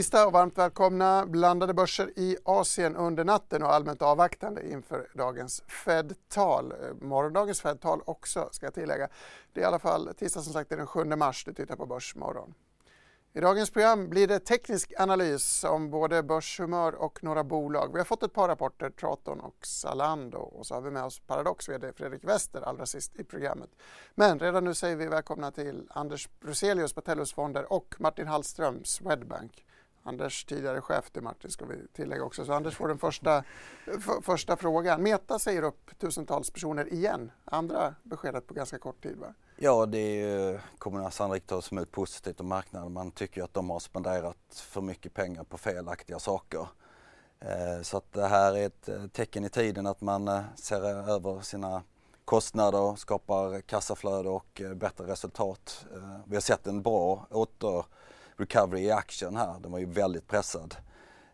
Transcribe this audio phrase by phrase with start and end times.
[0.00, 1.26] Tisdag och varmt välkomna.
[1.26, 6.72] Blandade börser i Asien under natten och allmänt avvaktande inför dagens Fed-tal.
[6.72, 9.08] Eh, morgondagens Fed-tal också ska jag tillägga.
[9.52, 12.54] Det är i alla fall tisdag som sagt den 7 mars du tittar på Börsmorgon.
[13.32, 17.92] I dagens program blir det teknisk analys om både börshumör och några bolag.
[17.92, 21.20] Vi har fått ett par rapporter, Traton och Zalando och så har vi med oss
[21.20, 23.70] Paradox vd Fredrik Wester allra sist i programmet.
[24.14, 28.84] Men redan nu säger vi välkomna till Anders Bruselius på Tellus Fonder och Martin Hallström,
[28.84, 29.64] Swedbank.
[30.02, 32.44] Anders tidigare chef till Martin ska vi tillägga också.
[32.44, 33.44] Så Anders får den första,
[34.22, 35.02] första frågan.
[35.02, 37.30] Meta säger upp tusentals personer igen.
[37.44, 39.34] Andra beskedet på ganska kort tid va?
[39.56, 42.92] Ja, det kommer sannolikt tas emot positivt av marknaden.
[42.92, 46.68] Man tycker att de har spenderat för mycket pengar på felaktiga saker.
[47.40, 51.10] Eh, så att det här är ett eh, tecken i tiden att man eh, ser
[51.10, 51.82] över sina
[52.24, 55.86] kostnader, skapar kassaflöde och bättre resultat.
[56.24, 57.84] Vi har sett en bra åter
[58.40, 59.60] recovery i aktien här.
[59.60, 60.76] Den var ju väldigt pressad.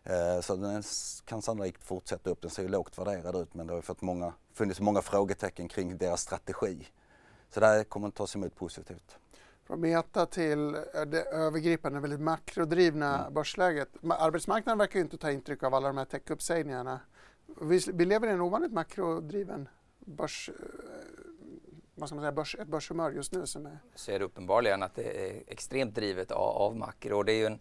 [0.03, 0.83] Eh, så den
[1.25, 2.41] kan sannolikt fortsätta upp.
[2.41, 5.97] Den ser ju lågt värderad ut men det har fått många, funnits många frågetecken kring
[5.97, 6.87] deras strategi.
[7.49, 9.17] Så det här kommer att tas emot positivt.
[9.63, 10.71] Från Meta till
[11.07, 13.33] det övergripande, väldigt makrodrivna mm.
[13.33, 13.89] börsläget.
[14.09, 16.99] Arbetsmarknaden verkar ju inte ta intryck av alla de här tech-uppsägningarna.
[17.61, 19.69] Vi, vi lever i en ovanligt makrodriven
[19.99, 20.49] börs,
[21.97, 23.77] vad ska man säga, börs, ett börshumör just nu som är...
[23.95, 27.23] Så är det uppenbarligen att det är extremt drivet av, av makro.
[27.23, 27.59] Det är ju en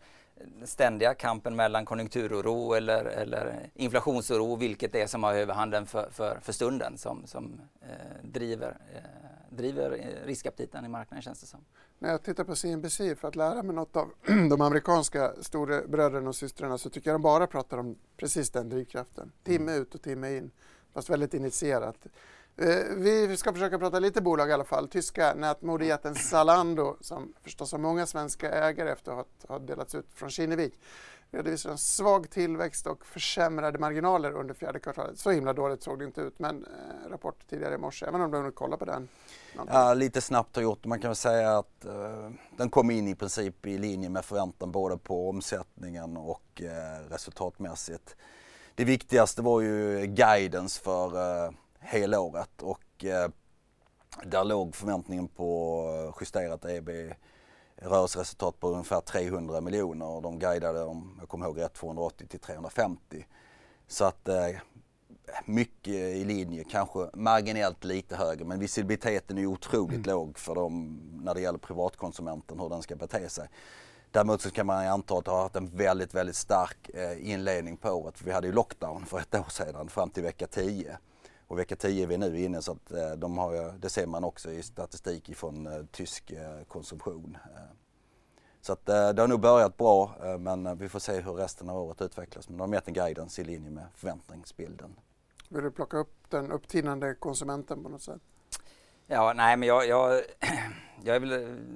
[0.64, 6.38] ständiga kampen mellan konjunkturoro eller, eller inflationsoro, vilket det är som har överhanden för, för,
[6.42, 7.88] för stunden som, som eh,
[8.22, 11.60] driver, eh, driver riskaptiten i marknaden känns det som.
[11.98, 14.10] När jag tittar på CNBC för att lära mig något av
[14.50, 19.32] de amerikanska storebröderna och systrarna så tycker jag de bara pratar om precis den drivkraften.
[19.42, 20.50] Timme ut och timme in,
[20.92, 22.06] fast väldigt initierat.
[22.58, 24.88] Eh, vi ska försöka prata lite bolag i alla fall.
[24.88, 30.30] Tyska nätmodejätten Zalando som förstås har många svenska ägare efter att ha delats ut från
[30.30, 30.80] Kinnevik
[31.30, 35.18] redovisar en svag tillväxt och försämrade marginaler under fjärde kvartalet.
[35.18, 38.06] Så himla dåligt såg det inte ut, men eh, rapport tidigare i morse.
[38.06, 39.08] Även om du har kolla på den?
[39.66, 40.84] Ja, lite snabbt har gjort.
[40.84, 44.72] Man kan väl säga att eh, den kom in i princip i linje med förväntan
[44.72, 48.16] både på omsättningen och eh, resultatmässigt.
[48.74, 51.06] Det viktigaste var ju guidance för
[51.44, 51.50] eh,
[51.86, 53.28] helåret och eh,
[54.24, 56.90] där låg förväntningen på justerat EB
[57.76, 62.40] rörelseresultat på ungefär 300 miljoner och de guidade om jag kommer ihåg rätt 280 till
[62.40, 63.26] 350.
[63.86, 64.50] Så att eh,
[65.44, 70.10] mycket i linje, kanske marginellt lite högre men visibiliteten är otroligt mm.
[70.10, 73.48] låg för dem när det gäller privatkonsumenten hur den ska bete sig.
[74.10, 77.76] Däremot så kan man anta att det har haft en väldigt, väldigt stark eh, inledning
[77.76, 78.22] på året.
[78.22, 80.98] Vi hade ju lockdown för ett år sedan fram till vecka 10.
[81.46, 84.24] Och vecka 10 är vi nu inne så att eh, de har, det ser man
[84.24, 87.38] också i statistik från eh, tysk eh, konsumtion.
[88.60, 92.02] Så att det har nog börjat bra men vi får se hur resten av året
[92.02, 92.48] utvecklas.
[92.48, 94.96] Men de har mätt en guidance i linje med förväntningsbilden.
[95.48, 98.20] Vill du plocka upp den upptinande konsumenten på något sätt?
[99.06, 100.22] Ja, nej men jag, jag,
[101.02, 101.30] jag vill,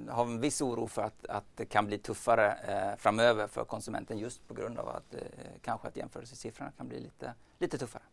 [0.09, 4.17] har en viss oro för att, att det kan bli tuffare eh, framöver för konsumenten
[4.17, 5.21] just på grund av att eh,
[5.61, 8.03] kanske att jämförelsesiffrorna kan bli lite, lite tuffare.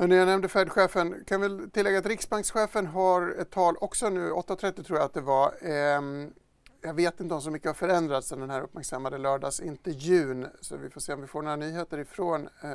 [0.00, 1.24] Hörrni, jag nämnde Fed-chefen.
[1.26, 5.20] Kan väl tillägga att riksbankschefen har ett tal också nu, 8.30 tror jag att det
[5.20, 5.54] var.
[5.62, 6.32] Ehm,
[6.80, 10.90] jag vet inte om så mycket har förändrats sedan den här uppmärksammade lördagsintervjun så vi
[10.90, 12.70] får se om vi får några nyheter ifrån eh,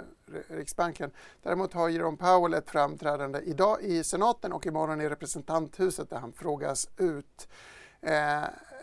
[0.56, 1.12] Riksbanken.
[1.44, 6.34] Däremot har Jerome Powell ett framträdande idag i senaten och imorgon i representanthuset där han
[6.34, 7.48] frågas ut.
[8.02, 8.14] Eh,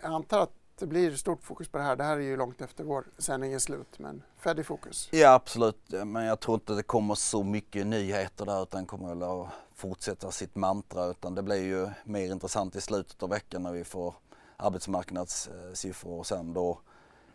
[0.03, 1.97] jag antar att det blir stort fokus på det här.
[1.97, 5.09] Det här är ju långt efter vår sändning är slut, men Fed i fokus.
[5.13, 5.79] Ja, absolut.
[6.05, 10.31] Men jag tror inte det kommer så mycket nyheter där utan kommer väl att fortsätta
[10.31, 14.15] sitt mantra utan det blir ju mer intressant i slutet av veckan när vi får
[14.57, 16.81] arbetsmarknadssiffror och sen då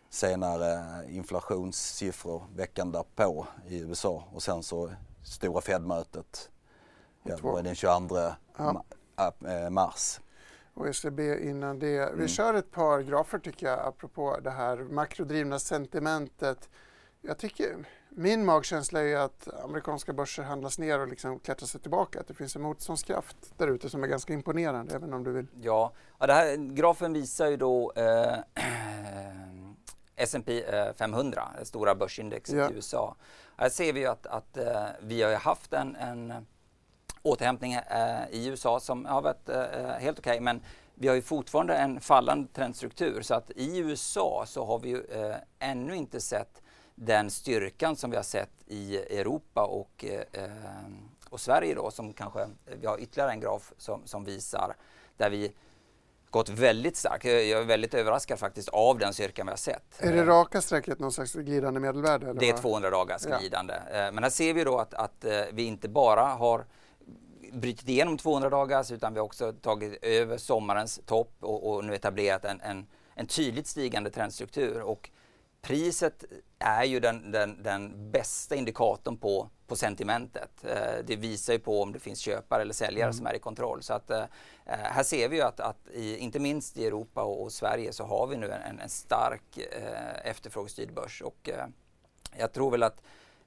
[0.09, 4.91] senare inflationssiffror veckan därpå i USA och sen så
[5.23, 6.49] stora Fed-mötet
[7.23, 8.17] ja, den 22
[8.57, 8.83] ja.
[9.47, 10.19] Eh, mars
[10.75, 11.87] och ECB innan det.
[11.87, 12.27] Vi mm.
[12.27, 16.69] kör ett par grafer tycker jag apropå det här makrodrivna sentimentet.
[17.21, 17.75] Jag tycker,
[18.09, 22.19] min magkänsla är att amerikanska börser handlas ner och liksom klättrar sig tillbaka.
[22.19, 25.47] Att det finns en motståndskraft där ute som är ganska imponerande, även om du vill.
[25.61, 28.37] Ja, ja det här, grafen visar ju då eh,
[30.15, 30.63] S&P
[30.97, 32.69] 500, det stora börsindexet ja.
[32.69, 33.15] i USA.
[33.57, 34.65] Här ser vi att, att uh,
[35.01, 36.33] vi har haft en, en
[37.25, 39.55] återhämtning uh, i USA som har varit uh,
[39.99, 40.61] helt okej okay, men
[40.93, 45.03] vi har ju fortfarande en fallande trendstruktur så att i USA så har vi ju
[45.59, 46.61] ännu inte sett
[46.95, 50.05] den styrkan som vi har sett i Europa och,
[51.29, 52.47] och Sverige då som kanske,
[52.81, 54.75] vi har ytterligare en graf som, som visar
[55.17, 55.53] där vi
[56.35, 57.25] gått väldigt starkt.
[57.25, 59.83] Jag är väldigt överraskad faktiskt av den styrkan vi har sett.
[59.99, 62.29] Är det raka strecket någon slags glidande medelvärde?
[62.29, 63.73] Eller det är 200 dagars glidande.
[63.91, 64.07] Ja.
[64.07, 66.65] Eh, men här ser vi då att, att eh, vi inte bara har
[67.55, 71.95] brutit igenom 200 dagars utan vi har också tagit över sommarens topp och, och nu
[71.95, 74.81] etablerat en, en, en, tydligt stigande trendstruktur.
[74.81, 75.09] Och
[75.61, 76.23] priset
[76.59, 80.65] är ju den, den, den bästa indikatorn på på sentimentet.
[80.65, 83.13] Eh, det visar ju på om det finns köpare eller säljare mm.
[83.13, 83.83] som är i kontroll.
[83.83, 84.23] Så att, eh,
[84.65, 87.93] eh, här ser vi ju att, att i, inte minst i Europa och, och, Sverige
[87.93, 91.65] så har vi nu en, en stark eh, efterfrågestyrd börs och eh,
[92.37, 93.01] jag tror väl att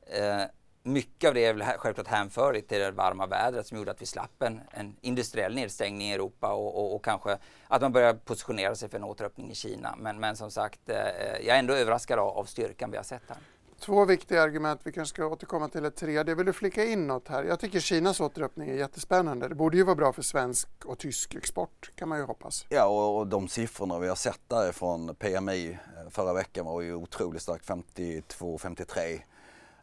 [0.07, 0.43] eh,
[0.93, 4.07] mycket av det är väl självklart hänförligt till det varma vädret som gjorde att vi
[4.07, 7.39] slapp en, en industriell nedstängning i Europa och, och, och, kanske
[7.69, 9.95] att man börjar positionera sig för en återöppning i Kina.
[9.99, 13.39] Men, men som sagt, jag är ändå överraskad av, av styrkan vi har sett här.
[13.81, 16.35] Två viktiga argument, vi kanske ska återkomma till ett tredje.
[16.35, 17.45] Vill du flika in något här?
[17.45, 19.49] Jag tycker Kinas återöppning är jättespännande.
[19.49, 22.67] Det borde ju vara bra för svensk och tysk export kan man ju hoppas.
[22.69, 26.95] Ja och, och de siffrorna vi har sett därifrån PMI eh, förra veckan var ju
[26.95, 29.21] otroligt starkt, 52-53.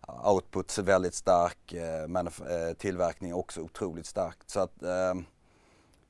[0.08, 4.50] Output väldigt stark, eh, men eh, tillverkning också otroligt starkt.
[4.50, 5.14] Så att eh,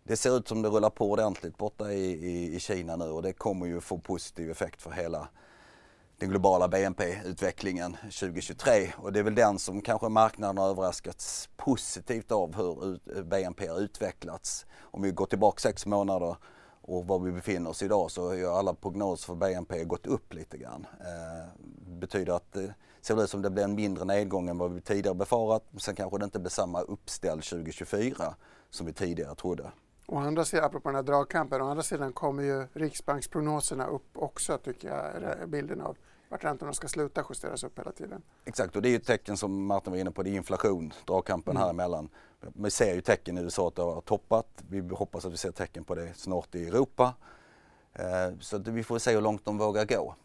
[0.03, 3.21] det ser ut som det rullar på ordentligt borta i, i, i Kina nu och
[3.21, 5.27] det kommer ju få positiv effekt för hela
[6.17, 12.31] den globala BNP-utvecklingen 2023 och det är väl den som kanske marknaden har överraskats positivt
[12.31, 14.65] av hur BNP har utvecklats.
[14.81, 16.35] Om vi går tillbaka sex månader
[16.81, 20.33] och var vi befinner oss idag så har ju alla prognoser för BNP gått upp
[20.33, 20.87] lite grann.
[20.99, 22.63] Eh, betyder att eh,
[23.13, 25.63] det ser ut som det blir en mindre nedgång än vad vi tidigare befarat.
[25.77, 28.35] Sen kanske det inte blir samma uppställ 2024
[28.69, 29.71] som vi tidigare trodde.
[30.07, 34.57] Å andra sidan, apropå den här dragkampen, å andra sidan kommer ju Riksbanksprognoserna upp också
[34.57, 35.97] tycker jag, bilden av
[36.29, 38.21] vart räntorna ska sluta justeras upp hela tiden.
[38.45, 40.93] Exakt och det är ju ett tecken som Martin var inne på, det är inflation,
[41.05, 41.63] dragkampen mm.
[41.63, 42.09] här emellan.
[42.53, 44.47] Vi ser ju tecken i USA att det har toppat.
[44.69, 47.13] Vi hoppas att vi ser tecken på det snart i Europa.
[47.93, 50.15] Eh, så vi får se hur långt de vågar gå.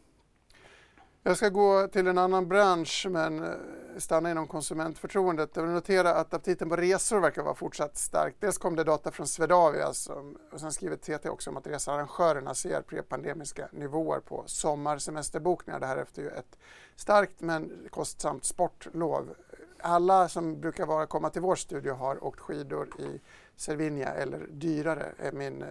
[1.23, 3.51] Jag ska gå till en annan bransch men eh,
[3.97, 5.51] stanna inom konsumentförtroendet.
[5.55, 8.35] Jag vill notera att aptiten på resor verkar vara fortsatt stark.
[8.39, 12.55] Dels kom det data från Swedavia som, och sen skriver TT också om att researrangörerna
[12.55, 15.81] ser prepandemiska nivåer på sommarsemesterbokningar.
[15.81, 16.59] Det här efter ju ett
[16.97, 19.35] starkt men kostsamt sportlov.
[19.79, 23.21] Alla som brukar vara, komma till vår studio har åkt skidor i
[23.57, 25.69] Cervinia eller dyrare är min eh,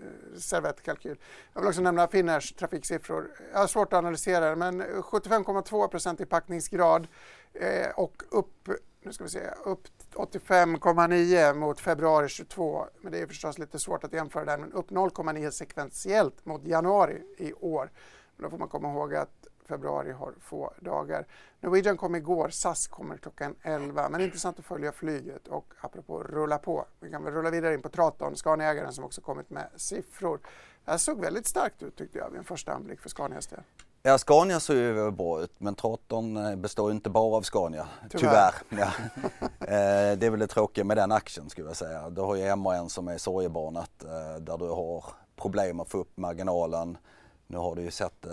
[0.00, 1.16] Eh, servettkalkyl.
[1.52, 3.30] Jag vill också nämna Finners trafiksiffror.
[3.52, 7.08] Jag har svårt att analysera det, men 75,2 i packningsgrad
[7.52, 8.68] eh, och upp,
[9.02, 12.86] nu ska vi se, upp 85,9 mot februari 22.
[13.00, 17.22] Men det är förstås lite svårt att jämföra där, men upp 0,9 sekventiellt mot januari
[17.38, 17.90] i år.
[18.36, 21.26] Men då får man komma ihåg att februari har få dagar.
[21.60, 24.08] Norwegian kom igår, SAS kommer klockan 11.
[24.08, 26.84] Men intressant att följa flyget och apropå rulla på.
[27.00, 30.40] Vi kan väl rulla vidare in på Traton, Scaniaägaren som också kommit med siffror.
[30.84, 33.60] Det här såg väldigt starkt ut tyckte jag vid en första anblick för Scanias del.
[34.02, 38.54] Ja, Scania ser ju bra ut men Traton eh, består inte bara av Scania, tyvärr.
[38.68, 38.84] tyvärr.
[38.84, 38.90] Ja.
[39.60, 42.10] Eh, det är väl det tråkiga med den aktien skulle jag säga.
[42.10, 45.04] Du har ju MAN som är sorgebarnet eh, där du har
[45.36, 46.98] problem att få upp marginalen.
[47.46, 48.26] Nu har du ju sett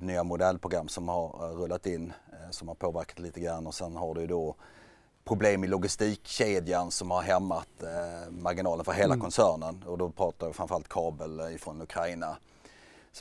[0.00, 3.96] nya modellprogram som har eh, rullat in eh, som har påverkat lite grann och sen
[3.96, 4.54] har du då
[5.24, 9.20] problem i logistikkedjan som har hämmat eh, marginalen för hela mm.
[9.20, 12.36] koncernen och då pratar jag framförallt kabel ifrån Ukraina.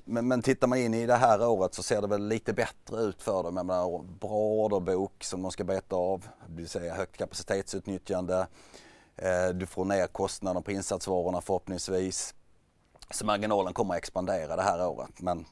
[0.03, 3.01] Men, men tittar man in i det här året så ser det väl lite bättre
[3.01, 3.57] ut för dem.
[3.57, 8.47] Jag menar, bra orderbok som de ska beta av, det vill säga högt kapacitetsutnyttjande.
[9.53, 12.35] Du får ner kostnaden på insatsvarorna förhoppningsvis.
[13.09, 15.21] Så marginalen kommer att expandera det här året.
[15.21, 15.45] Men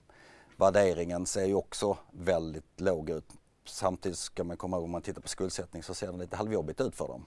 [0.58, 3.26] Värderingen ser ju också väldigt låg ut.
[3.66, 6.82] Samtidigt ska man komma ihåg om man tittar på skuldsättning så ser den lite halvjobbigt
[6.82, 7.26] ut för dem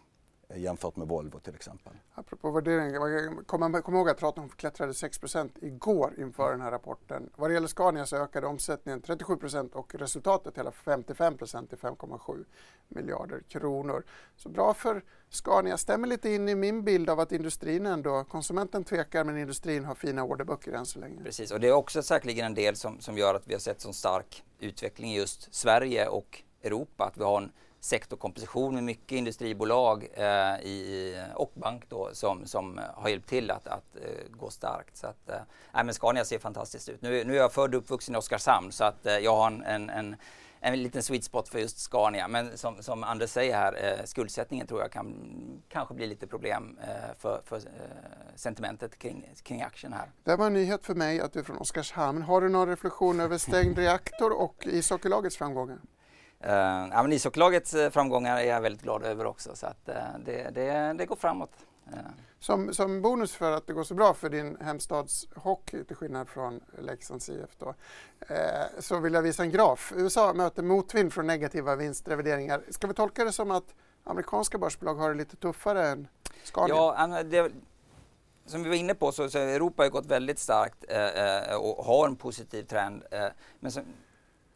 [0.58, 1.92] jämfört med Volvo till exempel.
[2.14, 7.30] Apropå värdering, kom, kom ihåg att Traton klättrade 6% igår inför den här rapporten.
[7.36, 12.44] Vad det gäller Scania så ökade omsättningen 37% och resultatet hela 55% till 5,7
[12.88, 14.04] miljarder kronor.
[14.36, 15.76] Så bra för Scania.
[15.76, 19.94] Stämmer lite in i min bild av att industrin ändå, konsumenten tvekar men industrin har
[19.94, 21.22] fina orderböcker än så länge.
[21.22, 23.80] Precis och det är också säkerligen en del som, som gör att vi har sett
[23.80, 27.04] så stark utveckling i just Sverige och Europa.
[27.04, 27.52] Att vi har en
[27.86, 33.50] sektorkomposition med mycket industribolag eh, i, och bank då, som, som eh, har hjälpt till
[33.50, 34.96] att, att uh, gå starkt.
[34.96, 37.02] Så att, uh, men Scania ser fantastiskt ut.
[37.02, 39.62] Nu, nu är jag född och uppvuxen i Oskarshamn så att eh, jag har en,
[39.62, 40.16] en, en
[40.60, 42.28] en liten sweet spot för just Scania.
[42.28, 45.14] Men som, som Anders säger här, eh, skuldsättningen tror jag kan
[45.68, 47.62] kanske bli lite problem eh, för, för eh,
[48.34, 50.10] sentimentet kring, kring aktien här.
[50.24, 52.22] Det var en nyhet för mig att du är från Oskarshamn.
[52.22, 55.78] Har du någon reflektion över stängd reaktor och ishockeylagets framgångar?
[56.44, 56.52] Uh,
[56.92, 60.94] ja, men ishockeylagets framgångar är jag väldigt glad över också så att uh, det, det,
[60.98, 61.50] det går framåt.
[62.38, 66.28] Som, som bonus för att det går så bra för din hemstads hockey till skillnad
[66.28, 67.74] från Leksands IF då,
[68.20, 68.36] eh,
[68.78, 69.92] så vill jag visa en graf.
[69.96, 72.62] USA möter motvind från negativa vinstrevideringar.
[72.70, 73.74] Ska vi tolka det som att
[74.04, 76.08] amerikanska börsbolag har det lite tuffare än
[76.44, 76.74] Scania?
[76.74, 77.52] Ja, det,
[78.46, 81.84] som vi var inne på så, så Europa har gått väldigt starkt eh, eh, och
[81.84, 83.02] har en positiv trend.
[83.10, 83.26] Eh,
[83.60, 83.80] men så,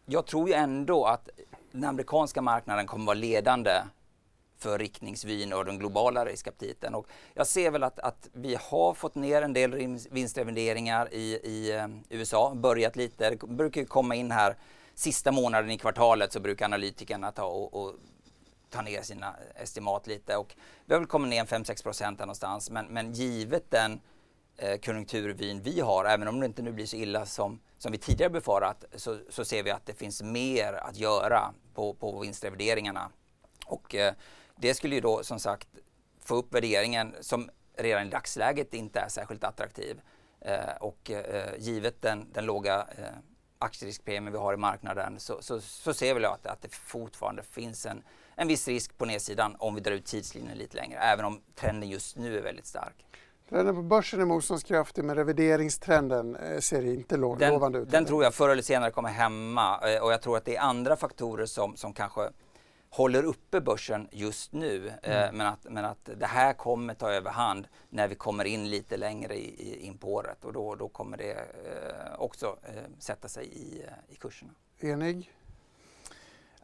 [0.07, 1.29] jag tror ju ändå att
[1.73, 3.83] den amerikanska marknaden kommer vara ledande
[4.59, 6.95] för riktningsvyn och den globala riskaptiten.
[6.95, 11.77] Och jag ser väl att, att vi har fått ner en del vinstrevideringar i, i
[11.77, 13.31] eh, USA, börjat lite.
[13.31, 14.57] Det brukar komma in här
[14.95, 17.95] sista månaden i kvartalet så brukar analytikerna ta och, och
[18.71, 20.55] ta ner sina estimat lite och
[20.87, 24.01] vi har väl kommit ner 5-6 procent någonstans men, men givet den
[24.63, 27.99] Eh, konjunkturvyn vi har, även om det inte nu blir så illa som, som vi
[27.99, 33.11] tidigare befarat, så, så ser vi att det finns mer att göra på, på vinstrevideringarna.
[33.67, 34.15] Och eh,
[34.57, 35.69] det skulle ju då som sagt
[36.21, 40.01] få upp värderingen som redan i dagsläget inte är särskilt attraktiv.
[40.41, 43.05] Eh, och eh, givet den, den låga eh,
[43.59, 47.87] aktieriskpremien vi har i marknaden så, så, så ser vi att, att det fortfarande finns
[47.87, 48.03] en,
[48.35, 51.89] en viss risk på nedsidan om vi drar ut tidslinjen lite längre, även om trenden
[51.89, 53.05] just nu är väldigt stark.
[53.51, 57.91] Trenden på börsen är motståndskraftig men revideringstrenden eh, ser inte lovande ut.
[57.91, 60.61] Den tror jag förr eller senare kommer hämma eh, och jag tror att det är
[60.61, 62.31] andra faktorer som, som kanske
[62.91, 64.93] håller uppe börsen just nu.
[65.03, 65.37] Eh, mm.
[65.37, 69.35] Men, att, men att det här kommer ta överhand när vi kommer in lite längre
[69.35, 71.37] i, i, in på året och då, då kommer det
[72.19, 72.57] också
[72.99, 74.53] sätta sig i, i kurserna.
[74.81, 75.33] Enig?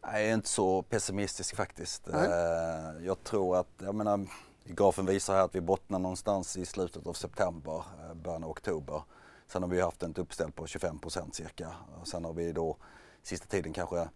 [0.02, 2.09] Jag är inte så pessimistisk faktiskt.
[2.09, 4.26] Eh, jag tror att, jag menar,
[4.68, 9.02] grafen visar här att vi bottnar någonstans i slutet av september, eh, början av oktober.
[9.49, 11.73] Sen har vi haft ett uppställ på 25 procent cirka.
[12.04, 12.76] Sen har vi då
[13.23, 14.08] sista tiden kanske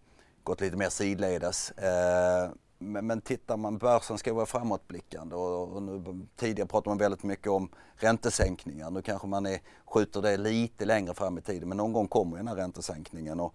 [0.42, 1.71] gått lite mer sidledes.
[1.71, 6.99] Eh, men, men tittar man, börsen ska vara framåtblickande och, och nu, tidigare pratade man
[6.99, 8.90] väldigt mycket om räntesänkningar.
[8.90, 12.37] Nu kanske man är, skjuter det lite längre fram i tiden men någon gång kommer
[12.37, 13.40] den här räntesänkningen.
[13.40, 13.54] Och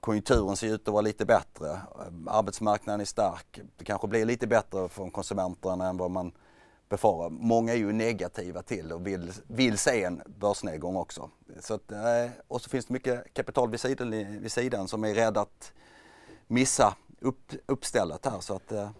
[0.00, 1.80] konjunkturen ser ut att vara lite bättre.
[2.26, 3.60] Arbetsmarknaden är stark.
[3.76, 6.32] Det kanske blir lite bättre för konsumenterna än vad man
[6.88, 7.30] befarar.
[7.30, 11.30] Många är ju negativa till och vill, vill se en börsnedgång också.
[11.60, 14.10] Så att, eh, och så finns det mycket kapital vid sidan,
[14.40, 15.72] vid sidan som är rädda att
[16.46, 18.40] missa upp, uppstället här.
[18.40, 18.90] Så att, eh,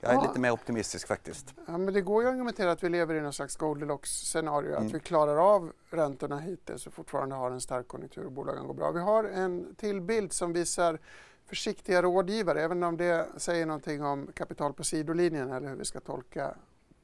[0.00, 0.22] jag är ja.
[0.22, 1.54] lite mer optimistisk faktiskt.
[1.66, 4.70] Ja, men det går ju att argumentera att vi lever i någon slags Goldilocks-scenario.
[4.70, 4.86] Mm.
[4.86, 8.74] Att vi klarar av räntorna hittills och fortfarande har en stark konjunktur och bolagen går
[8.74, 8.90] bra.
[8.90, 10.98] Vi har en till bild som visar
[11.46, 16.00] försiktiga rådgivare, även om det säger någonting om kapital på sidolinjen eller hur vi ska
[16.00, 16.54] tolka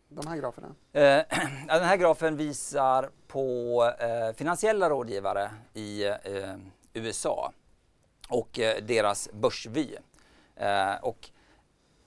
[0.08, 0.68] de här graferna?
[0.92, 1.02] Eh,
[1.66, 6.14] den här grafen visar på eh, finansiella rådgivare i eh,
[6.92, 7.52] USA
[8.28, 9.96] och eh, deras börsvy.
[10.56, 11.30] Eh, och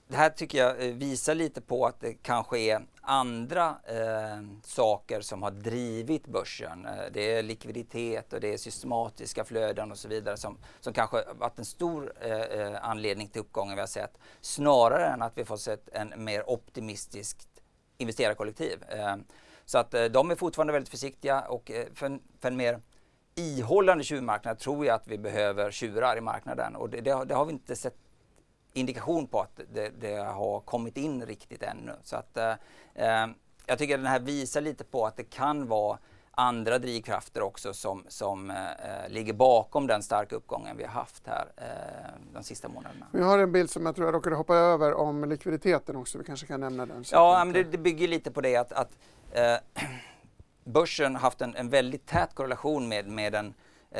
[0.10, 5.22] det här tycker jag eh, visar lite på att det kanske är andra eh, saker
[5.22, 6.86] som har drivit börsen.
[6.86, 11.24] Eh, det är likviditet och det är systematiska flöden och så vidare som, som kanske
[11.40, 12.14] varit en stor
[12.82, 14.18] anledning till uppgången vi har sett.
[14.42, 17.50] Snarare än att vi får sett en mer optimistiskt
[18.00, 18.84] investerarkollektiv.
[18.90, 19.16] Eh,
[19.66, 22.82] så att eh, de är fortfarande väldigt försiktiga och eh, för en, för en mer
[23.36, 27.46] ihållande tjuvmarknad tror jag att vi behöver tjurar i marknaden och det, det, det har
[27.46, 27.96] vi inte sett
[28.80, 31.94] indikation på att det, det, har kommit in riktigt ännu.
[32.04, 33.28] Så att, eh,
[33.66, 35.98] jag tycker att den här visar lite på att det kan vara
[36.40, 38.56] andra drivkrafter också som, som eh,
[39.10, 41.64] ligger bakom den starka uppgången vi har haft här eh,
[42.34, 43.06] de sista månaderna.
[43.12, 46.18] Vi har en bild som jag tror jag råkade hoppa över om likviditeten också.
[46.18, 47.04] Vi kanske kan nämna den.
[47.12, 48.98] Ja, men det, det, bygger lite på det att, att
[49.32, 49.56] eh,
[50.64, 53.54] börsen haft en, en väldigt tät korrelation med, med den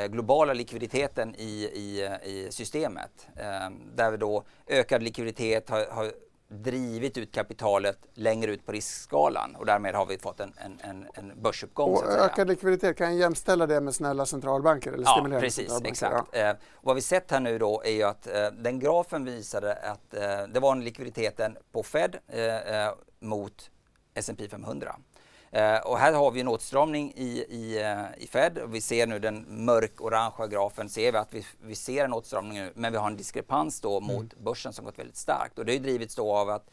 [0.10, 3.28] globala likviditeten i, i, i systemet.
[3.36, 6.12] Eh, där vi då ökad likviditet har, har
[6.50, 11.42] drivit ut kapitalet längre ut på riskskalan och därmed har vi fått en, en, en,
[11.42, 11.90] börsuppgång.
[11.94, 14.92] Och ökad likviditet, kan jag jämställa det med snälla centralbanker?
[14.92, 16.28] Eller ja, precis, exakt.
[16.32, 16.40] Ja.
[16.40, 20.14] Eh, vad vi sett här nu då är ju att eh, den grafen visade att
[20.14, 23.72] eh, det var en likviditeten på Fed eh, eh, mot
[24.14, 24.96] S&P 500.
[25.56, 28.60] Uh, och här har vi en åtstramning i, i, uh, i Fed.
[28.68, 32.72] Vi ser nu den mörk-orangea grafen, ser vi att vi, vi ser en åtstramning nu,
[32.76, 34.16] men vi har en diskrepans då mm.
[34.16, 35.60] mot börsen som gått väldigt starkt.
[35.60, 36.70] Och det har drivits då av att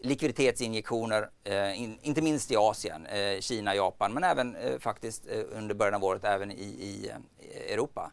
[0.00, 3.06] likviditetsinjektioner, uh, in, inte minst i Asien,
[3.40, 7.10] Kina, Japan, men även faktiskt under början av året även i, i
[7.72, 8.10] Europa.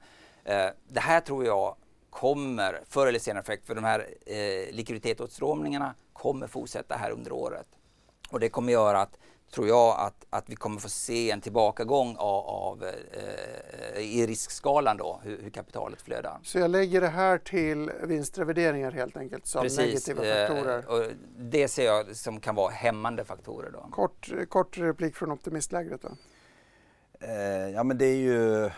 [0.88, 1.76] det här tror jag
[2.10, 7.68] kommer förr eller senare effekt för de här eh, likviditetsåtstramningarna kommer fortsätta här under året.
[8.30, 9.18] Och det kommer göra att
[9.52, 14.98] tror jag att, att vi kommer få se en tillbakagång av, av eh, i riskskalan
[14.98, 16.40] då, hur, hur, kapitalet flödar.
[16.44, 20.88] Så jag lägger det här till vinstrevideringar helt enkelt som Precis, negativa eh, faktorer?
[20.88, 23.72] Och det ser jag som kan vara hämmande faktorer.
[23.72, 23.88] Då.
[23.92, 26.10] Kort, kort replik från optimistlägret då?
[27.20, 28.70] Eh, ja men det är ju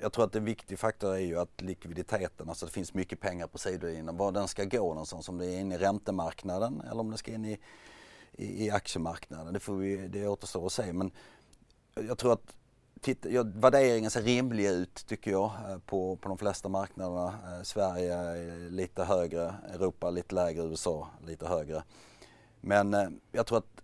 [0.00, 3.46] jag tror att en viktig faktor är ju att likviditeten, alltså det finns mycket pengar
[3.46, 4.16] på sidolinjen.
[4.16, 7.32] Var den ska gå någonstans, om det är in i räntemarknaden eller om det ska
[7.32, 7.58] in i
[8.38, 9.54] i, i aktiemarknaden.
[9.54, 10.92] Det, får vi, det återstår att se.
[10.92, 11.10] Men
[11.94, 12.56] jag tror att
[13.00, 17.26] titta, ja, värderingen ser rimlig ut tycker jag eh, på, på de flesta marknaderna.
[17.26, 21.82] Eh, Sverige lite högre, Europa lite lägre, USA lite högre.
[22.60, 23.82] Men eh, jag tror att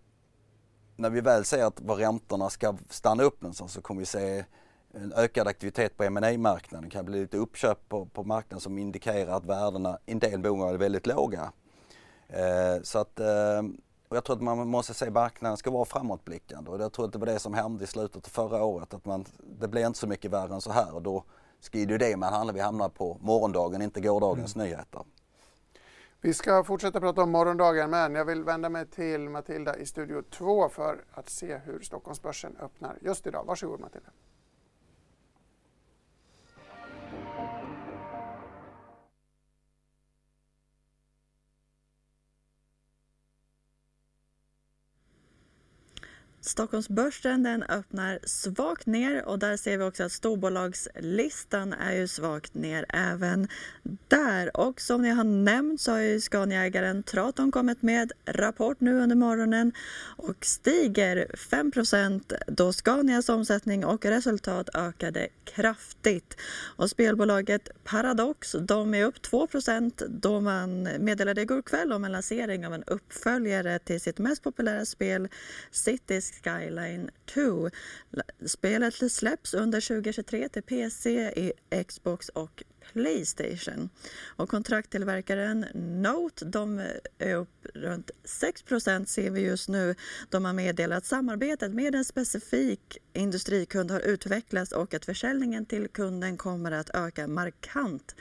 [0.97, 4.45] när vi väl ser att var räntorna ska stanna upp någonstans så kommer vi se
[4.95, 8.79] en ökad aktivitet på ma marknaden Det kan bli lite uppköp på, på marknaden som
[8.79, 11.53] indikerar att värdena i en del bolag är väldigt låga.
[12.29, 13.63] Eh, så att eh,
[14.15, 17.13] och jag tror att man måste se marknaden ska vara framåtblickande och jag tror att
[17.13, 18.95] det var det som hände i slutet av förra året.
[18.95, 19.25] Att man,
[19.61, 21.25] det blev inte så mycket värre än så här och då
[21.61, 24.67] skriver ju det man handlar, vi hamnar på morgondagen, inte gårdagens mm.
[24.67, 25.03] nyheter.
[26.21, 30.23] Vi ska fortsätta prata om morgondagen men jag vill vända mig till Matilda i studio
[30.31, 33.45] 2 för att se hur Stockholmsbörsen öppnar just idag.
[33.47, 34.11] Varsågod Matilda.
[46.47, 52.55] Stockholmsbörsen den öppnar svagt ner och där ser vi också att storbolagslistan är ju svagt
[52.55, 53.49] ner även
[54.09, 54.57] där.
[54.57, 59.17] Och som ni har nämnt så har ju Scaniaägaren Traton kommit med rapport nu under
[59.17, 59.73] morgonen
[60.17, 66.37] och stiger 5% då Scanias omsättning och resultat ökade kraftigt.
[66.77, 72.67] Och spelbolaget Paradox de är upp 2% då man meddelade igår kväll om en lansering
[72.67, 75.29] av en uppföljare till sitt mest populära spel
[75.71, 77.71] Cities Skyline 2.
[78.47, 81.53] Spelet släpps under 2023 till PC,
[81.87, 83.89] Xbox och Playstation.
[84.37, 85.67] Och kontraktillverkaren
[86.03, 86.83] Note de
[87.19, 89.95] är upp runt 6% ser vi just nu.
[90.31, 95.89] De har meddelat att samarbetet med en specifik industrikund har utvecklats och att försäljningen till
[95.89, 98.15] kunden kommer att öka markant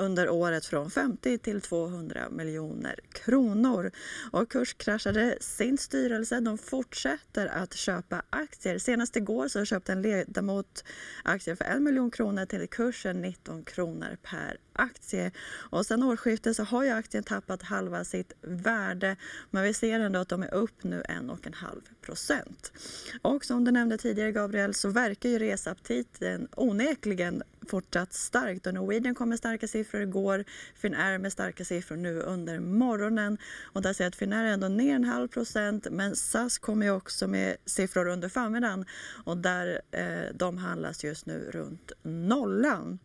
[0.00, 3.90] under året från 50 till 200 miljoner kronor.
[4.30, 6.40] Och kurskraschade sin styrelse.
[6.40, 8.78] De fortsätter att köpa aktier.
[8.78, 10.84] Senast igår så köpte en ledamot
[11.24, 15.30] aktier för 1 miljon kronor till kursen 19 kronor per aktie.
[15.70, 19.16] Och sen årsskiftet så har ju aktien tappat halva sitt värde
[19.50, 21.54] men vi ser ändå att de är upp nu 1,5
[22.00, 22.72] procent.
[23.22, 29.14] Och som du nämnde tidigare Gabriel så verkar ju resaptiten onekligen fortsatt starkt och Norwegian
[29.14, 30.44] kom med starka siffror igår.
[30.74, 34.68] Finnair med starka siffror nu under morgonen och där ser jag att Finnair är ändå
[34.68, 38.84] ner en halv procent men SAS kommer ju också med siffror under förmiddagen
[39.24, 42.98] och där eh, de handlas just nu runt nollan.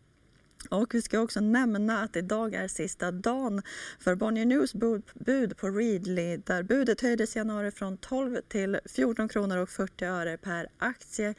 [0.70, 3.62] Och vi ska också nämna att idag är sista dagen
[3.98, 4.74] för Bonnier News
[5.14, 10.04] bud på Readly där budet höjdes i januari från 12 till 14 kronor och 40
[10.04, 11.34] öre per aktie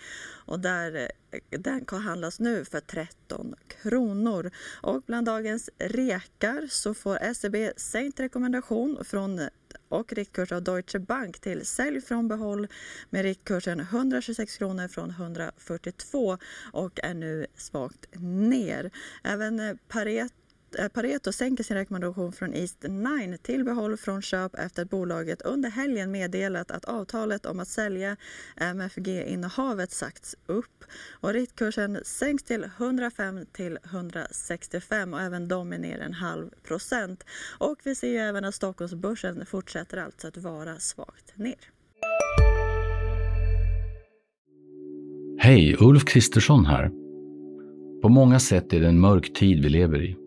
[0.45, 4.51] och där eh, den kan handlas nu för 13 kronor.
[4.81, 9.41] Och bland dagens rekar så får SEB sänkt rekommendation från
[9.89, 12.67] och riktkurs av Deutsche Bank till sälj från behåll
[13.09, 16.37] med riktkursen 126 kronor från 142
[16.73, 18.91] och är nu svagt ner.
[19.23, 20.33] Även Pareto
[20.93, 25.69] Pareto sänker sin rekommendation från East 9 till behåll från köp efter att bolaget under
[25.69, 28.17] helgen meddelat att avtalet om att sälja
[28.55, 30.83] MFG-innehavet sagts upp.
[31.11, 37.23] Och riktkursen sänks till 105 till 165 och även de är ner en halv procent.
[37.57, 41.55] Och vi ser ju även att Stockholmsbörsen fortsätter alltså att vara svagt ner.
[45.39, 46.89] Hej, Ulf Kristersson här.
[48.01, 50.26] På många sätt är det en mörk tid vi lever i.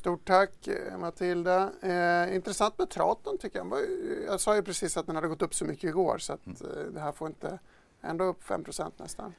[0.00, 1.72] Stort tack eh, Matilda.
[1.82, 3.72] Eh, intressant med Traton tycker jag.
[4.26, 6.58] Jag sa ju precis att den hade gått upp så mycket igår så att mm.
[6.60, 7.58] eh, det här får inte
[8.02, 9.34] ändå upp 5% nästan.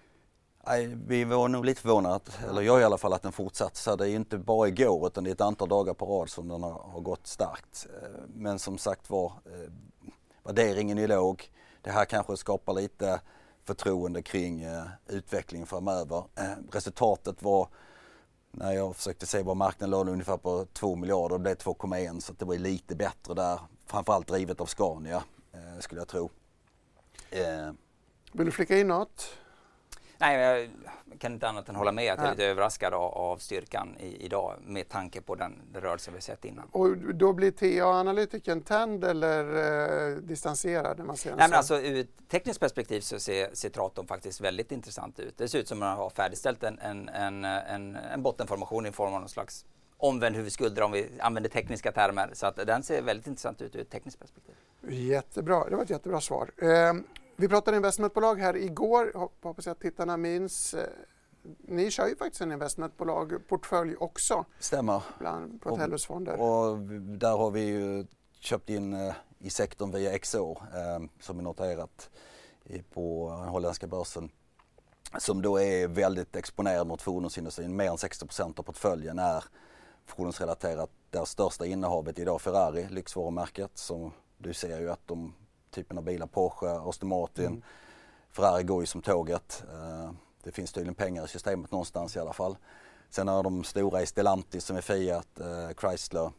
[0.68, 2.20] Nej, vi var nog lite förvånade,
[2.50, 3.78] eller jag i alla fall, att den fortsatte.
[3.78, 6.48] Så det är inte bara igår utan det är ett antal dagar på rad som
[6.48, 7.88] den har, har gått starkt.
[8.02, 9.72] Eh, men som sagt var, eh,
[10.44, 11.52] värderingen är låg.
[11.82, 13.22] Det här kanske skapar lite
[13.64, 16.24] förtroende kring eh, utvecklingen framöver.
[16.36, 17.68] Eh, resultatet var,
[18.52, 22.34] när jag försökte se vad marknaden låg ungefär på 2 miljarder, det blev 2,1 så
[22.34, 23.60] det var lite bättre där.
[23.86, 26.30] Framförallt drivet av Scania, eh, skulle jag tro.
[27.30, 27.72] Eh.
[28.32, 29.38] Vill du flika in något?
[30.22, 30.70] Nej,
[31.10, 33.96] jag kan inte annat än hålla med att jag är lite överraskad av, av styrkan
[34.00, 36.68] i, idag med tanke på den, den rörelse vi sett innan.
[36.72, 39.44] Och då blir TA-analytikern tänd eller
[40.12, 43.70] eh, distanserad när man ser Nej, men alltså, Ur ett tekniskt perspektiv så ser, ser
[43.70, 45.38] Traton faktiskt väldigt intressant ut.
[45.38, 48.92] Det ser ut som att man har färdigställt en, en, en, en, en bottenformation i
[48.92, 49.66] form av någon slags
[49.98, 52.30] omvänd huvudskulder om vi använder tekniska termer.
[52.34, 54.56] Så att den ser väldigt intressant ut ur ett tekniskt perspektiv.
[54.90, 56.52] Jättebra, det var ett jättebra svar.
[56.58, 56.94] Eh,
[57.36, 60.74] vi pratade investmentbolag här igår, hoppas jag att tittarna minns.
[60.74, 60.88] Eh,
[61.58, 64.46] ni kör ju faktiskt en investmentbolagportfölj också.
[64.60, 65.04] Stämmer.
[65.20, 66.42] Bland Protellus fonder.
[66.42, 68.06] Och, och, där har vi ju
[68.40, 72.10] köpt in eh, i sektorn via XO eh, som är noterat
[72.94, 74.30] på holländska börsen.
[75.18, 77.76] Som då är väldigt exponerad mot fordonsindustrin.
[77.76, 79.44] Mer än 60% av portföljen är
[80.06, 80.90] fordonsrelaterat.
[81.10, 83.72] Där största innehavet idag Ferrari, lyxvarumärket.
[83.78, 85.34] Som du ser ju att de
[85.72, 87.46] typen av bilar, Porsche, Aston Martin.
[87.46, 87.62] Mm.
[88.32, 89.64] Ferrari går ju som tåget.
[89.74, 90.12] Uh,
[90.44, 92.58] det finns tydligen pengar i systemet någonstans i alla fall.
[93.10, 96.32] Sen har de stora i Stellantis som är Fiat, uh, Chrysler,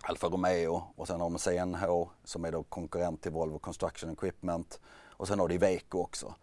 [0.00, 4.80] Alfa Romeo och sen har de CNH som är då konkurrent till Volvo Construction Equipment
[5.16, 6.34] och sen har de Iveco också.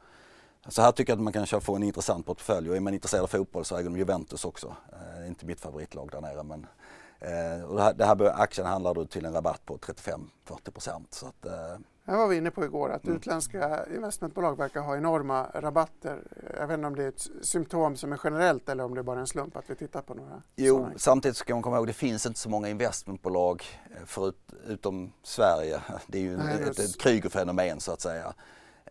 [0.68, 3.24] Så här tycker jag att man kan få en intressant portfölj och är man intresserad
[3.24, 4.76] av fotboll så äger de Juventus också.
[4.94, 6.68] Eh, inte mitt favoritlag där nere men
[7.22, 11.28] eh, och det här, det här aktien handlar då till en rabatt på 35-40 så
[11.28, 13.18] att eh, det var vi inne på igår, att mm.
[13.18, 16.24] utländska investmentbolag verkar ha enorma rabatter.
[16.60, 19.04] Jag vet inte om det är ett symptom som är generellt eller om det är
[19.04, 20.42] bara en slump att vi tittar på några.
[20.56, 20.94] Jo, sådana.
[20.98, 25.82] samtidigt ska man komma ihåg att det finns inte så många investmentbolag eh, förutom Sverige.
[26.08, 28.34] Det är ju Nej, ett, ett krygerfenomen så att säga.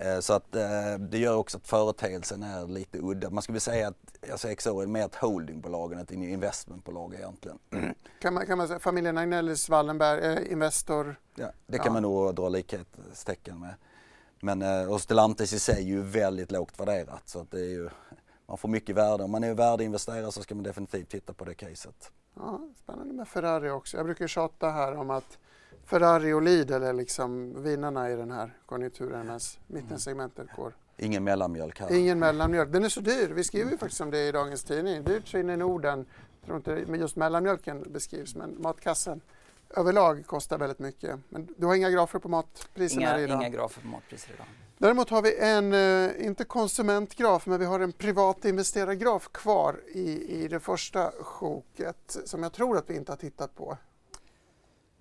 [0.01, 3.31] Eh, så att eh, det gör också att företeelsen är lite udda.
[3.31, 7.59] Man skulle säga att alltså XO är mer ett holdingbolag än ett investmentbolag egentligen.
[8.21, 11.17] Kan man, kan man säga familjen Agnellis Wallenberg, eh, Investor?
[11.35, 11.93] Ja, det kan ja.
[11.93, 13.75] man nog dra likhetstecken med.
[14.41, 17.89] Men och Stellantis i sig är ju väldigt lågt värderat så att det är ju,
[18.47, 19.25] man får mycket värde.
[19.25, 22.13] Om man är värdeinvesterare så ska man definitivt titta på det caset.
[22.35, 23.97] Ja, spännande med Ferrari också.
[23.97, 25.39] Jag brukar tjata här om att
[25.85, 30.73] Ferrari och Lidl är liksom vinnarna i den här konjunkturen medan mittensegmentet går.
[30.97, 31.93] Ingen mellanmjölk här.
[31.93, 32.73] Ingen mellanmjölk.
[32.73, 33.29] Den är så dyr.
[33.29, 35.05] Vi skriver ju faktiskt om det i dagens tidning.
[35.05, 36.07] Dyrt så in i Norden.
[36.41, 39.21] Jag tror inte just mellanmjölken beskrivs men matkassen
[39.77, 41.19] överlag kostar väldigt mycket.
[41.29, 43.41] Men du har inga grafer på matpriserna inga, idag?
[43.43, 44.47] Inga grafer på matpriser idag.
[44.79, 50.43] Däremot har vi en, eh, inte konsumentgraf, men vi har en privat investerargraf kvar i,
[50.45, 53.77] i det första sjoket som jag tror att vi inte har tittat på.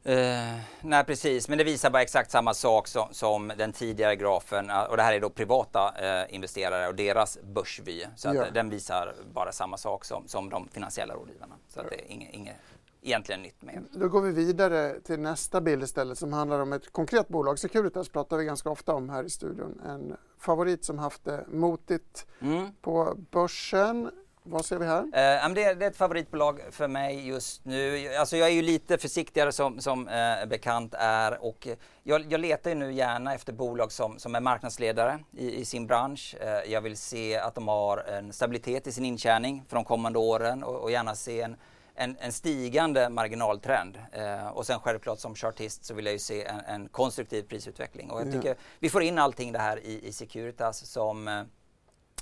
[0.06, 4.72] Uh, nej precis, men det visar bara exakt samma sak som, som den tidigare grafen
[4.90, 8.06] och det här är då privata uh, investerare och deras börsvy.
[8.16, 8.46] Så ja.
[8.54, 11.56] den visar bara samma sak som, som de finansiella rådgivarna.
[11.68, 12.56] Så att det är inget, inget
[13.02, 13.84] egentligen nytt med.
[13.92, 17.60] Då går vi vidare till nästa bild istället som handlar om ett konkret bolag.
[17.60, 19.82] Securitas pratar vi ganska ofta om här i studion.
[19.86, 22.68] En favorit som haft det motigt mm.
[22.82, 24.12] på börsen.
[24.44, 25.00] Vad ser vi här?
[25.00, 28.16] Eh, det, är, det, är, ett favoritbolag för mig just nu.
[28.20, 31.68] Alltså jag är ju lite försiktigare som, som eh, bekant är och
[32.04, 35.88] jag, jag, letar ju nu gärna efter bolag som, som är marknadsledare i, i sin
[35.88, 36.36] bransch.
[36.42, 40.20] Eh, jag vill se att de har en stabilitet i sin intjäning för de kommande
[40.20, 41.58] åren och, och gärna se en,
[41.96, 43.98] en, en stigande marginaltrend.
[44.12, 48.12] Eh, och sen självklart som chartist så vill jag ju se en, en konstruktiv prisutveckling.
[48.12, 51.28] Och jag tycker vi får in allting det här i, i Securitas som,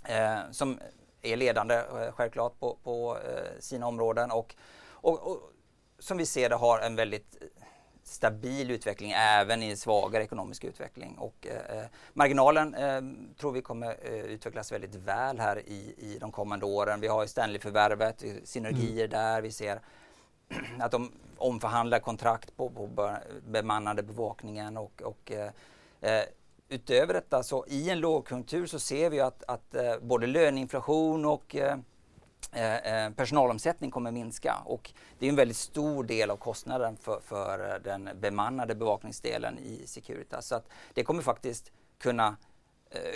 [0.06, 0.80] eh, som
[1.22, 4.56] är ledande eh, självklart på, på eh, sina områden och,
[4.90, 5.52] och, och,
[6.00, 7.38] som vi ser det har en väldigt
[8.08, 11.18] stabil utveckling även i svagare ekonomisk utveckling.
[11.18, 13.02] Och, eh, marginalen eh,
[13.40, 17.02] tror vi kommer eh, utvecklas väldigt väl här i, i de kommande åren.
[17.02, 19.10] Vi har Stanley-förvärvet, synergier mm.
[19.10, 19.42] där.
[19.42, 19.80] Vi ser
[20.80, 23.16] att de omförhandlar kontrakt på, på
[23.48, 26.24] bemannade bevakningen och, och eh,
[26.70, 31.56] utöver detta så i en lågkonjunktur så ser vi att, att eh, både löneinflation och
[31.56, 31.78] eh,
[32.52, 37.20] eh, eh personalomsättning kommer minska och det är en väldigt stor del av kostnaden för,
[37.20, 40.48] för eh, den bemannade bevakningsdelen i Securitas.
[40.48, 42.36] Så att det kommer faktiskt kunna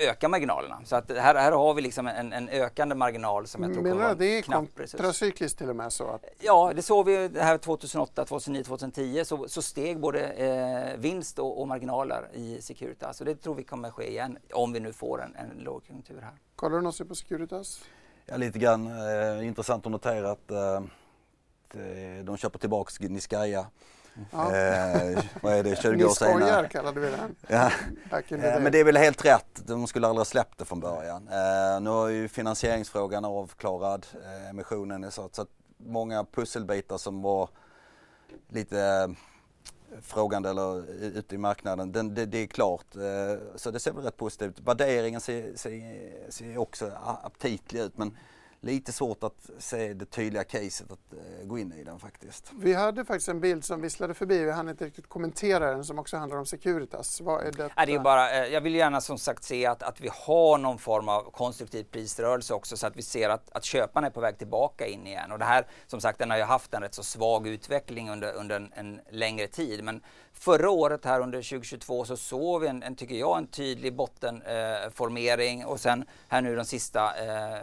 [0.09, 0.81] öka marginalerna.
[0.85, 3.95] Så att här, här har vi liksom en, en ökande marginal som jag tror Menar
[3.95, 6.07] kommer att det är knapp kontracykliskt till och med så?
[6.07, 6.25] Att...
[6.39, 11.39] Ja, det såg vi det här 2008, 2009, 2010 så, så steg både eh, vinst
[11.39, 13.17] och, och, marginaler i Securitas.
[13.17, 16.33] Så det tror vi kommer ske igen om vi nu får en, en lågkonjunktur här.
[16.55, 17.83] Kollar du någonsin på Securitas?
[18.25, 18.87] Ja, lite grann.
[18.87, 20.81] Eh, intressant att notera att eh,
[22.23, 23.65] de köper tillbaks Niskaya
[24.31, 24.55] Ja.
[24.55, 26.39] Eh, vad är det, 20 år senare?
[26.39, 27.35] Ni skojar kallade vi den.
[27.47, 27.71] Ja.
[28.11, 31.27] Eh, men det är väl helt rätt, de skulle aldrig ha släppt det från början.
[31.27, 37.21] Eh, nu har ju finansieringsfrågan avklarad, eh, emissionen är så, så att många pusselbitar som
[37.21, 37.49] var
[38.49, 39.07] lite eh,
[40.01, 42.95] frågande eller ute i marknaden, den, det, det, är klart.
[42.95, 44.67] Eh, så det ser väl rätt positivt ut.
[44.67, 46.91] Värderingen ser, ser, ser också
[47.23, 48.17] aptitlig ut men
[48.61, 52.51] lite svårt att se det tydliga caset att eh, gå in i den faktiskt.
[52.59, 55.99] Vi hade faktiskt en bild som visslade förbi, vi hann inte riktigt kommentera den, som
[55.99, 57.21] också handlar om Securitas.
[57.21, 57.85] Vad är detta?
[57.85, 60.77] det är bara, eh, jag vill gärna som sagt se att, att vi har någon
[60.77, 64.37] form av konstruktiv prisrörelse också så att vi ser att, att köparna är på väg
[64.37, 65.31] tillbaka in igen.
[65.31, 68.33] Och det här, som sagt, den har ju haft en rätt så svag utveckling under,
[68.33, 69.83] under en, en längre tid.
[69.83, 70.01] Men
[70.33, 75.61] förra året här under 2022 så såg vi en, en tycker jag, en tydlig bottenformering
[75.61, 77.61] eh, och sen här nu de sista eh,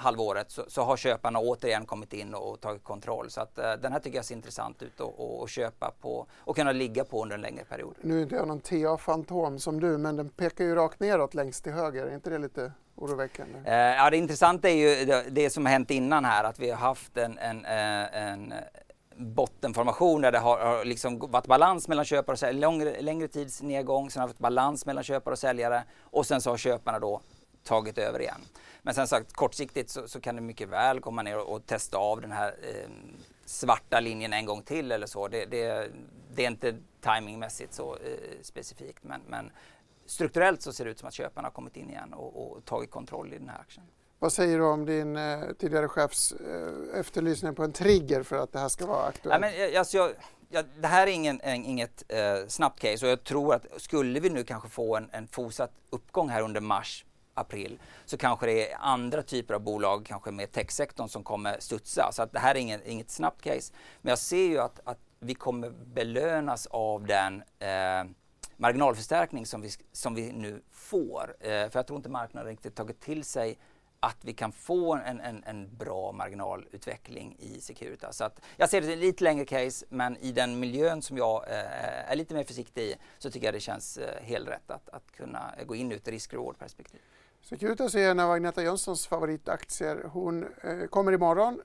[0.00, 3.30] halvåret så, så, har köparna återigen kommit in och tagit kontroll.
[3.30, 6.72] Så att, uh, den här tycker jag ser intressant ut att köpa på och kunna
[6.72, 7.94] ligga på under en längre period.
[8.00, 11.64] Nu är inte jag någon TA-fantom som du, men den pekar ju rakt neråt längst
[11.64, 12.06] till höger.
[12.06, 13.58] Är inte det lite oroväckande?
[13.58, 16.70] Uh, ja, det intressanta är ju det, det, som har hänt innan här, att vi
[16.70, 18.54] har haft en, en, uh, en
[19.16, 23.62] bottenformation där det har, har liksom varit balans mellan köpare och säljare, längre, längre tids
[23.62, 26.98] nedgång, sen har det varit balans mellan köpare och säljare och sen så har köparna
[26.98, 27.20] då
[27.64, 28.40] tagit över igen.
[28.82, 31.98] Men sen sagt kortsiktigt så, så, kan det mycket väl komma ner och, och testa
[31.98, 32.90] av den här eh,
[33.44, 35.28] svarta linjen en gång till eller så.
[35.28, 35.90] Det, det,
[36.34, 39.50] det är inte timingmässigt så eh, specifikt men, men,
[40.06, 42.90] strukturellt så ser det ut som att köparna har kommit in igen och, och tagit
[42.90, 43.86] kontroll i den här aktien.
[44.18, 48.52] Vad säger du om din eh, tidigare chefs eh, efterlysning på en trigger för att
[48.52, 49.44] det här ska vara aktuellt?
[49.44, 50.10] Ja, men, alltså, jag,
[50.48, 54.20] ja, det här är ingen, en, inget eh, snabbt case och jag tror att skulle
[54.20, 58.72] vi nu kanske få en, en fortsatt uppgång här under mars april så kanske det
[58.72, 62.12] är andra typer av bolag, kanske med techsektorn som kommer studsa.
[62.12, 63.72] Så att det här är inget, inget snabbt case.
[64.02, 68.04] Men jag ser ju att, att vi kommer belönas av den eh,
[68.56, 71.36] marginalförstärkning som vi, som vi nu får.
[71.40, 73.58] Eh, för jag tror inte marknaden riktigt tagit till sig
[74.00, 78.16] att vi kan få en, en, en bra marginalutveckling i Securitas.
[78.16, 82.10] Så att jag ser det lite längre case, men i den miljön som jag eh,
[82.10, 85.12] är lite mer försiktig i så tycker jag det känns eh, helt rätt att, att
[85.12, 87.00] kunna gå in ur ett risk-reward-perspektiv.
[87.42, 90.04] Securitas är en av Agneta Jönssons favoritaktier.
[90.12, 91.60] Hon eh, kommer imorgon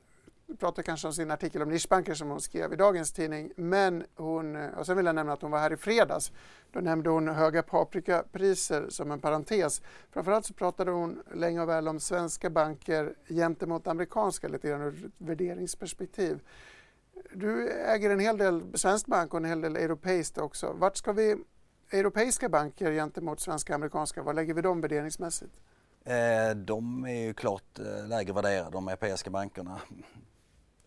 [0.60, 3.52] pratar kanske om sin artikel om nischbanker som hon skrev i dagens tidning.
[3.56, 6.32] Men hon, eh, och sen vill jag nämna att hon var här i fredags.
[6.72, 9.82] Då nämnde hon höga paprikapriser som en parentes.
[10.12, 15.06] Framförallt så pratade hon länge och väl om svenska banker gentemot amerikanska lite grann ur
[15.06, 16.40] ett värderingsperspektiv.
[17.34, 20.74] Du äger en hel del svensk bank och en hel del europeiskt också.
[20.74, 21.36] Vart ska vi
[21.92, 25.60] europeiska banker gentemot svenska och amerikanska, var lägger vi dem värderingsmässigt?
[26.06, 29.82] Eh, de är ju klart eh, lägre värderade, de europeiska bankerna.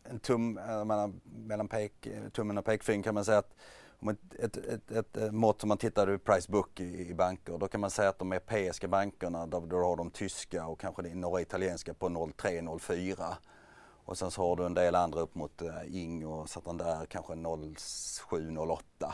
[0.02, 3.54] En tum eh, menar, mellan pek, tummen och pekfingret kan man säga att
[4.00, 7.58] om ett, ett, ett, ett, mått som man tittar i price book i, i, banker,
[7.58, 11.02] då kan man säga att de europeiska bankerna, då, då har de tyska och kanske
[11.02, 13.34] några italienska på 0,3-0,4.
[14.04, 17.32] Och sen så har du en del andra upp mot eh, Ing och Santander kanske
[17.32, 19.12] 0,7-0,8.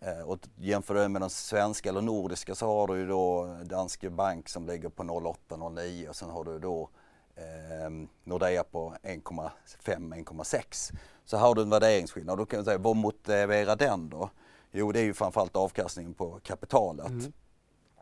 [0.00, 4.10] Eh, och jämför du med de svenska eller nordiska så har du ju då Danske
[4.10, 6.88] Bank som ligger på 0,8-0,9 och sen har du då
[7.34, 7.90] eh,
[8.24, 10.92] Nordea på 1,5-1,6.
[11.24, 12.38] Så har du en värderingsskillnad.
[12.38, 14.30] Då kan man säga, vad motiverar den då?
[14.70, 17.06] Jo, det är ju framförallt avkastningen på kapitalet.
[17.06, 17.32] Mm.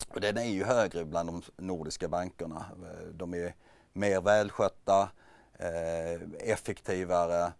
[0.09, 2.65] Och den är ju högre bland de nordiska bankerna.
[3.13, 3.55] De är
[3.93, 5.09] mer välskötta,
[5.59, 7.53] eh, effektivare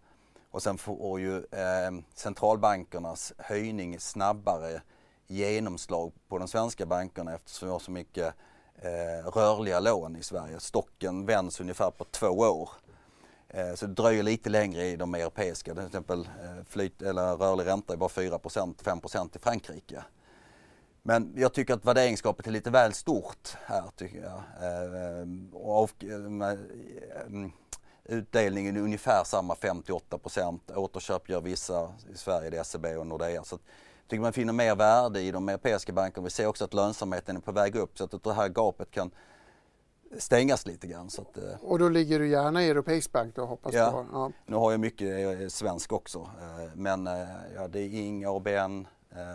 [0.51, 4.81] och sen får ju eh, centralbankernas höjning snabbare
[5.27, 8.33] genomslag på de svenska bankerna eftersom vi har så mycket
[8.75, 10.59] eh, rörliga lån i Sverige.
[10.59, 12.69] Stocken vänds ungefär på två år.
[13.49, 15.75] Eh, så det dröjer lite längre i de europeiska.
[15.75, 20.03] Till exempel eh, flyt, eller rörlig ränta är bara 4% 5% i Frankrike.
[21.03, 24.43] Men jag tycker att värderingsgapet är lite väl stort här tycker jag.
[24.61, 26.19] Eh, och av, eh,
[28.07, 30.71] utdelningen är ungefär samma 58 procent.
[30.75, 33.43] Återköp gör vissa i Sverige, det är SEB och Nordea.
[33.43, 36.23] Så jag tycker man finner mer värde i de europeiska bankerna.
[36.23, 39.11] Vi ser också att lönsamheten är på väg upp så att det här gapet kan
[40.17, 41.09] stängas lite grann.
[41.09, 41.43] Så att, eh.
[41.61, 43.91] och då ligger du gärna i europeisk bank då hoppas ja.
[43.91, 44.05] på?
[44.13, 46.19] Ja, nu har jag mycket svensk också.
[46.19, 48.87] Eh, men eh, ja, det är Ing, ABN,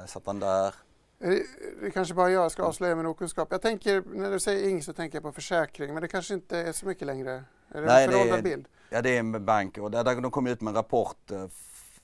[0.07, 0.75] Santander.
[1.19, 1.43] Det,
[1.81, 3.49] det kanske bara jag ska avslöja min okunskap.
[3.51, 6.59] Jag tänker, när du säger Ing så tänker jag på försäkring, men det kanske inte
[6.59, 7.45] är så mycket längre?
[7.75, 8.69] Är det Nej, en föråldrad bild?
[8.91, 11.47] Ja, det är en bank och där, de kom ut med en rapport eh,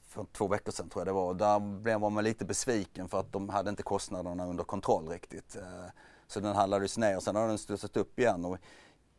[0.08, 1.34] för två veckor sedan tror jag det var.
[1.34, 5.56] Där blev man lite besviken för att de hade inte kostnaderna under kontroll riktigt.
[5.56, 5.90] Eh,
[6.26, 8.44] så den handlades ner och sen har den studsat upp igen.
[8.44, 8.58] Och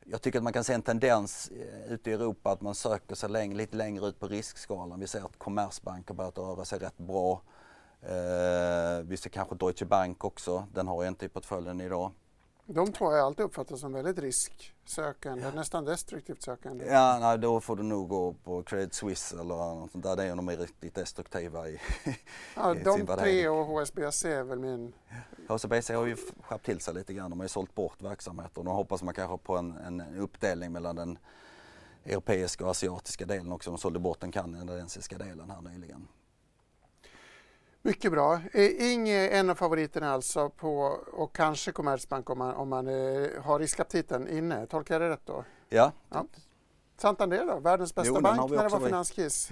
[0.06, 3.16] jag tycker att man kan se en tendens eh, ute i Europa att man söker
[3.16, 5.00] sig längre, lite längre ut på riskskalan.
[5.00, 7.42] Vi ser att Commerzbank har börjat röra sig rätt bra.
[8.02, 12.12] Eh, vi ser kanske Deutsche Bank också, den har jag inte i portföljen idag.
[12.72, 15.52] De två har jag alltid uppfattat som väldigt risksökande, ja.
[15.52, 16.86] nästan destruktivt sökande.
[16.86, 20.16] Ja, nej, då får du nog gå på Credit Suisse eller något sånt där.
[20.16, 21.82] Det är de är riktigt destruktiva i,
[22.56, 24.94] ja, i De tre och HSBC är väl min...
[25.48, 27.30] HSBC har ju skärpt till sig lite grann.
[27.30, 28.64] De har ju sålt bort verksamheter.
[28.64, 31.18] De hoppas man kanske på en, en uppdelning mellan den
[32.06, 33.70] europeiska och asiatiska delen också.
[33.72, 36.08] De sålde bort den kanadensiska delen här nyligen.
[37.82, 38.40] Mycket bra.
[38.54, 43.42] Ing är en av favoriterna alltså på, och kanske Commerzbank om man, om man eh,
[43.44, 44.66] har riskaptiten inne.
[44.66, 45.44] Tolkar jag det rätt då?
[45.70, 45.92] Ja.
[46.10, 46.26] ja.
[46.98, 49.52] Santander då, världens bästa jo, bank när det var finanskris.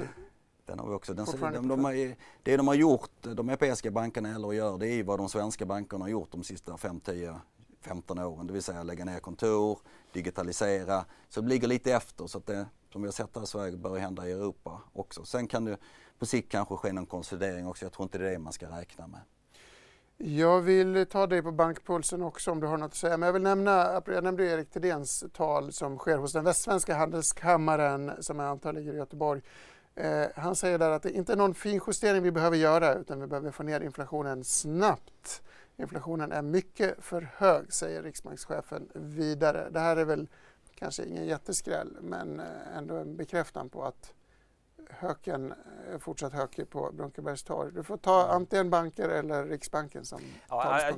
[0.65, 1.13] Den har vi också.
[1.13, 5.03] Den, de, de, har, det de har gjort, de europeiska bankerna eller gör, det är
[5.03, 7.35] vad de svenska bankerna har gjort de sista 5, 10,
[7.81, 8.47] 15 åren.
[8.47, 9.79] Det vill säga lägga ner kontor,
[10.11, 11.05] digitalisera.
[11.29, 12.65] Så det ligger lite efter så att det,
[12.97, 15.25] om vi har sett det här i Sverige, bör hända i Europa också.
[15.25, 15.77] Sen kan det
[16.19, 17.85] på sikt kanske ske någon konsolidering också.
[17.85, 19.19] Jag tror inte det är det man ska räkna med.
[20.17, 23.17] Jag vill ta dig på bankpulsen också om du har något att säga.
[23.17, 28.11] Men jag vill nämna, jag nämnde Erik Thedéens tal som sker hos den västsvenska handelskammaren
[28.19, 29.41] som jag antar ligger i Göteborg.
[29.95, 33.27] Eh, han säger där att det inte är någon finjustering vi behöver göra utan vi
[33.27, 35.41] behöver få ner inflationen snabbt.
[35.77, 39.69] Inflationen är mycket för hög, säger riksbankschefen vidare.
[39.71, 40.27] Det här är väl
[40.79, 44.13] kanske ingen jätteskräll men eh, ändå en bekräftan på att
[44.89, 45.53] höken
[45.93, 47.71] är fortsatt hökig på Brunkebergs torg.
[47.73, 50.91] Du får ta antingen banker eller Riksbanken som ja,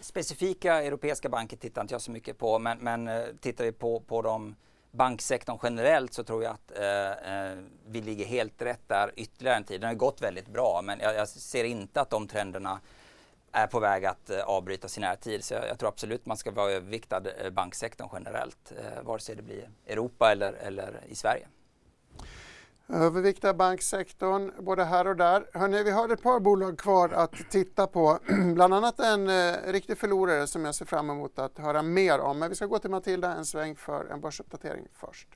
[0.00, 4.00] Specifika europeiska banker tittar inte jag så mycket på men, men eh, tittar vi på,
[4.00, 4.54] på de
[4.90, 9.64] banksektorn generellt så tror jag att eh, eh, vi ligger helt rätt där ytterligare en
[9.64, 9.80] tid.
[9.80, 12.80] Den har gått väldigt bra men jag, jag ser inte att de trenderna
[13.54, 15.44] är på väg att eh, avbryta avbrytas i närtid.
[15.44, 19.36] Så jag, jag, tror absolut man ska vara överviktad eh, banksektorn generellt, eh, vare sig
[19.36, 21.46] det blir Europa eller, eller i Sverige.
[22.88, 25.46] Övervikta banksektorn både här och där.
[25.52, 28.18] Hörrni, vi har ett par bolag kvar att titta på.
[28.54, 32.38] Bland annat en eh, riktig förlorare som jag ser fram emot att höra mer om.
[32.38, 35.28] Men vi ska gå till Matilda en sväng för en börsuppdatering först.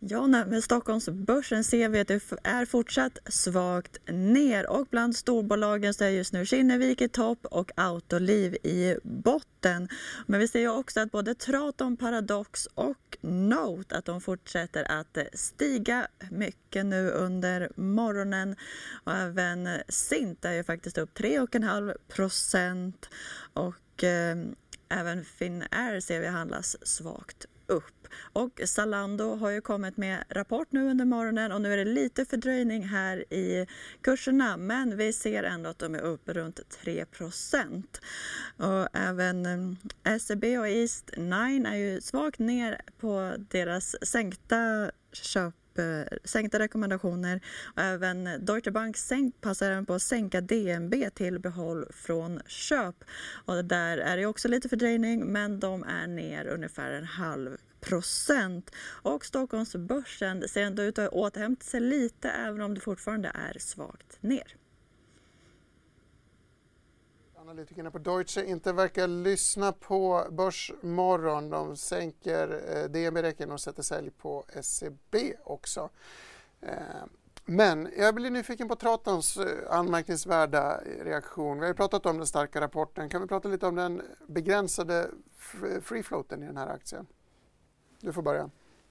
[0.00, 6.04] Ja, men Stockholmsbörsen ser vi att det är fortsatt svagt ner och bland storbolagen så
[6.04, 9.88] är just nu Kinnevik i topp och Autoliv i botten.
[10.26, 15.18] Men vi ser ju också att både Traton, Paradox och Note att de fortsätter att
[15.32, 18.56] stiga mycket nu under morgonen
[19.04, 23.08] och även Sint är ju faktiskt upp 3,5 procent
[23.52, 24.36] och eh,
[24.88, 28.08] även Finnair ser vi handlas svagt upp.
[28.32, 32.24] Och Zalando har ju kommit med rapport nu under morgonen och nu är det lite
[32.24, 33.66] fördröjning här i
[34.00, 37.04] kurserna men vi ser ändå att de är upp runt 3
[38.56, 39.46] Och även
[40.04, 45.54] eh, SEB och East 9 är ju svagt ner på deras sänkta köp
[46.24, 47.40] sänkta rekommendationer.
[47.74, 53.04] Och även Deutsche Bank sänkt, passar även på att sänka DNB till behåll från köp.
[53.44, 58.70] Och där är det också lite fördröjning men de är ner ungefär en halv procent.
[59.02, 64.22] Och Stockholmsbörsen ser ändå ut att återhämta sig lite även om det fortfarande är svagt
[64.22, 64.54] ner.
[67.48, 71.50] Analytikerna på Deutsche inte verkar lyssna på Börsmorgon.
[71.50, 75.90] De sänker eh, DNB-räcken och sätter sälj på SEB också.
[76.60, 76.72] Eh,
[77.44, 81.60] men jag blir nyfiken på Tratons eh, anmärkningsvärda reaktion.
[81.60, 83.08] Vi har pratat om den starka rapporten.
[83.08, 85.10] Kan vi prata lite om den begränsade
[85.82, 87.06] free floaten i den här aktien?
[88.00, 88.50] Du får börja.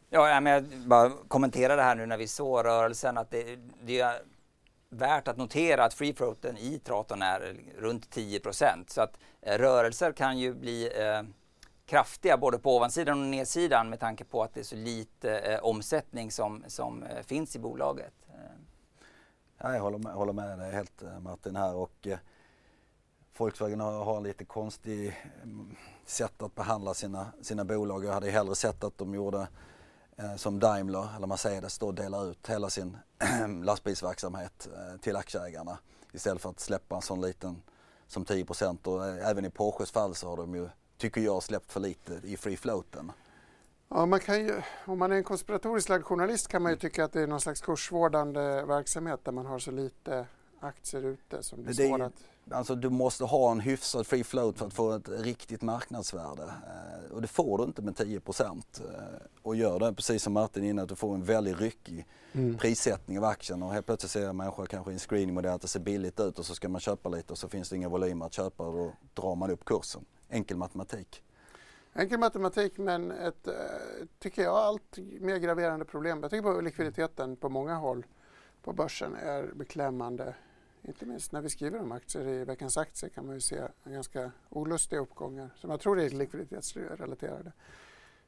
[0.10, 4.00] Ja, men jag bara kommentera det här nu när vi såg rörelsen att det, det
[4.00, 4.22] är
[4.89, 10.12] värt att notera att free floaten i Traton är runt 10% Så att eh, rörelser
[10.12, 11.23] kan ju bli eh,
[11.86, 15.60] kraftiga både på ovansidan och nedsidan med tanke på att det är så lite eh,
[15.60, 18.13] omsättning som, som eh, finns i bolaget.
[18.30, 18.34] Eh.
[19.58, 22.17] Ja, jag håller med, håller med dig helt eh, Martin här och eh,
[23.38, 25.75] Volkswagen har, har en lite konstig mm,
[26.06, 28.06] sätt att behandla sina, sina bolag.
[28.06, 29.48] Jag hade hellre sett att de gjorde
[30.36, 32.98] som Daimler eller Mercedes då delar ut hela sin
[33.63, 35.78] lastbilsverksamhet eh, till aktieägarna
[36.12, 37.62] istället för att släppa en sån liten
[38.08, 38.46] som 10
[38.84, 42.20] och eh, även i Porsches fall så har de ju, tycker jag, släppt för lite
[42.24, 43.12] i free floaten.
[43.90, 46.80] Ja, man kan ju, om man är en konspiratoriskt lagd journalist kan man ju Mm.
[46.80, 50.26] tycka att det är någon slags kursvårdande verksamhet där man har så lite
[50.60, 52.13] aktier ute som blir Det är att...
[52.52, 56.43] Alltså du måste ha en hyfsad free float för att få ett riktigt marknadsvärde.
[56.43, 58.81] Eh, och det får du inte med 10 procent.
[58.85, 59.04] Eh,
[59.41, 62.58] och gör det, precis som Martin inne, att du får en väldigt ryckig Mm.
[62.58, 65.79] prissättning av aktien och helt plötsligt ser människor kanske i en screeningmodell att det ser
[65.79, 68.33] billigt ut och så ska man köpa lite och så finns det inga volymer att
[68.33, 70.06] köpa och då drar man upp kursen.
[70.29, 71.23] Enkel matematik.
[71.93, 73.54] Enkel matematik men ett, eh,
[74.19, 76.19] tycker jag, allt mer graverande problem.
[76.21, 78.06] Jag tycker på likviditeten på många håll
[78.63, 80.35] på börsen är beklämmande.
[80.88, 84.31] Inte minst när vi skriver om aktier i veckans aktier kan man ju se ganska
[84.50, 87.52] olustiga uppgångar som jag tror är likviditetsrelaterade.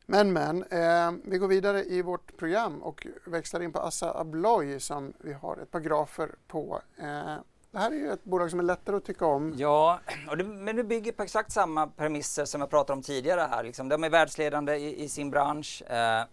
[0.05, 4.79] Men men, eh, vi går vidare i vårt program och växlar in på Assa Abloy
[4.79, 6.81] som vi har ett par grafer på.
[6.97, 7.35] Eh,
[7.71, 9.53] det här är ju ett bolag som är lättare att tycka om.
[9.57, 9.99] Ja,
[10.29, 13.63] och det, men det bygger på exakt samma premisser som jag pratade om tidigare här.
[13.63, 13.89] Liksom.
[13.89, 15.83] De är världsledande i, i sin bransch.
[15.91, 16.23] Eh,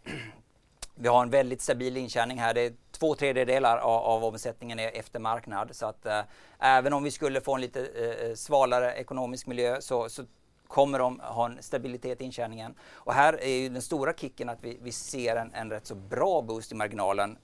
[0.98, 2.54] vi har en väldigt stabil intjäning här.
[2.54, 5.76] Det är två tredjedelar av, av omsättningen är efter marknad.
[5.76, 6.20] Så att eh,
[6.58, 10.24] även om vi skulle få en lite eh, eh, svalare ekonomisk miljö så, så
[10.66, 12.74] kommer de ha en stabilitet i intjäningen.
[12.92, 15.94] Och här är ju den stora kicken att vi, vi ser en, en rätt så
[15.94, 17.38] bra boost i marginalen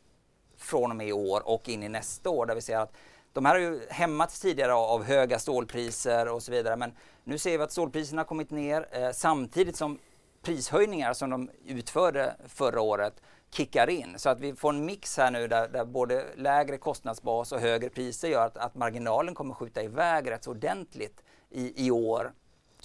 [0.57, 2.93] från och med i år och in i nästa år där vi ser att
[3.33, 6.93] de här har ju hämmats tidigare av, av höga stålpriser och så vidare men
[7.25, 9.99] nu ser vi att stålpriserna har kommit ner eh, samtidigt som
[10.43, 13.23] prishöjningar som de utförde förra året
[13.53, 14.19] kickar in.
[14.19, 17.89] Så att vi får en mix här nu där, där både lägre kostnadsbas och högre
[17.89, 22.33] priser gör att, att marginalen kommer skjuta iväg rätt så ordentligt i, i år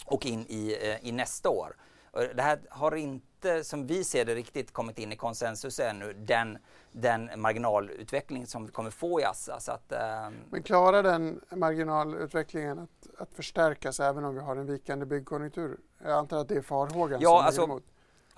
[0.05, 1.75] och in i, eh, i nästa år.
[2.35, 6.57] Det här har inte, som vi ser det, riktigt kommit in i konsensus ännu, den,
[6.91, 9.59] den marginalutveckling som vi kommer få i Assa.
[9.59, 14.65] Så att, ehm, Men klarar den marginalutvecklingen att, att förstärkas även om vi har en
[14.65, 15.77] vikande byggkonjunktur?
[16.03, 17.83] Jag antar att det är farhågan Ja, som alltså- emot.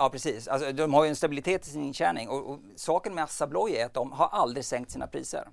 [0.01, 3.23] Ja precis, alltså, de har ju en stabilitet i sin intjäning och, och saken med
[3.23, 5.47] Assa Abloy är att de har aldrig sänkt sina priser.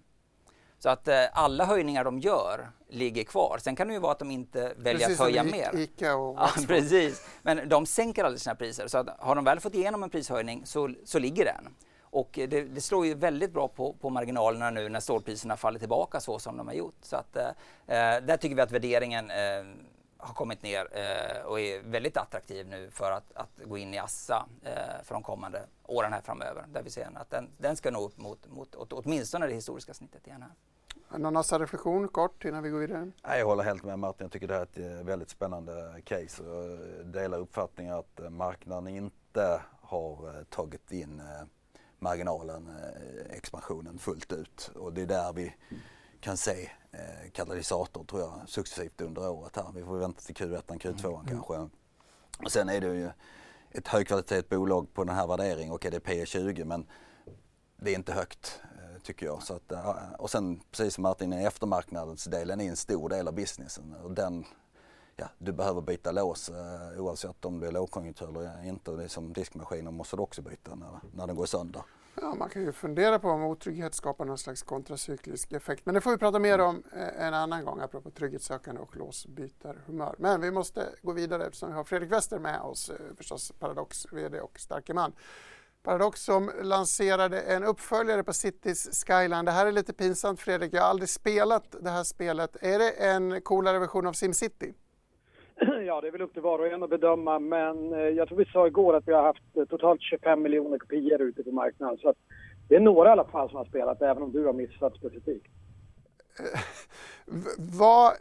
[0.78, 3.58] Så att eh, alla höjningar de gör ligger kvar.
[3.60, 5.76] Sen kan det ju vara att de inte väljer Precis att höja mer.
[5.76, 7.26] Ica och Ja, precis.
[7.42, 8.88] Men de sänker aldrig sina priser.
[8.88, 11.74] Så att har de väl fått igenom en prishöjning så, så ligger den.
[12.00, 16.20] Och det, det slår ju väldigt bra på, på marginalerna nu när stålpriserna faller tillbaka
[16.20, 16.98] så som de har gjort.
[17.02, 17.46] Så att, eh,
[17.86, 19.36] eh, där tycker vi att värderingen eh,
[20.26, 23.98] har kommit ner eh, och är väldigt attraktiv nu för att, att gå in i
[23.98, 26.64] Assa eh, för de kommande åren här framöver.
[26.68, 29.94] Där vi ser att den, den ska nå upp mot, mot åt, åtminstone det historiska
[29.94, 30.42] snittet igen.
[30.42, 30.50] Här.
[31.18, 33.10] Någon reflektion kort innan vi går vidare?
[33.22, 34.24] Nej, Jag håller helt med Martin.
[34.24, 36.42] Jag tycker det här är ett eh, väldigt spännande case.
[36.42, 36.64] Och
[36.98, 41.46] Jag delar uppfattningen att eh, marknaden inte har eh, tagit in eh,
[41.98, 44.70] marginalen, eh, expansionen fullt ut.
[44.74, 45.54] Och det är där vi
[46.20, 49.72] kan se eh, katalysator tror jag successivt under året här.
[49.74, 51.68] Vi får vänta till Q1, Q2 kanske.
[52.44, 53.10] Och sen är det ju
[53.70, 56.86] ett högkvalitet bolag på den här värderingen och är det P 20 men
[57.76, 59.42] det är inte högt eh, tycker jag.
[59.42, 63.94] Så att, eh, och sen precis som Martin, eftermarknadsdelen är en stor del av businessen
[64.04, 64.44] och den,
[65.16, 68.90] ja, du behöver byta lås eh, oavsett om det är lågkonjunktur eller inte.
[68.90, 71.82] Det är som diskmaskiner måste du också byta när, när den går sönder.
[72.20, 75.86] Ja, man kan ju fundera på om otrygghet skapar någon slags kontracyklisk effekt.
[75.86, 80.14] Men det får vi prata mer om eh, en annan gång apropå trygghetssökande och låsbytarhumör.
[80.18, 84.06] Men vi måste gå vidare eftersom vi har Fredrik Wester med oss, eh, förstås Paradox
[84.12, 85.12] VD och starke man.
[85.82, 89.44] Paradox som lanserade en uppföljare på Cities Skyline.
[89.44, 92.56] Det här är lite pinsamt Fredrik, jag har aldrig spelat det här spelet.
[92.60, 94.74] Är det en coolare version av SimCity?
[95.86, 98.38] Ja, det är väl upp till var och en att bedöma, men eh, jag tror
[98.38, 101.98] vi sa igår att vi har haft eh, totalt 25 miljoner kopior ute på marknaden.
[101.98, 102.16] Så att
[102.68, 105.46] det är några i alla fall som har spelat, även om du har missat specifikt.
[106.38, 106.60] Eh,
[107.58, 108.12] vad,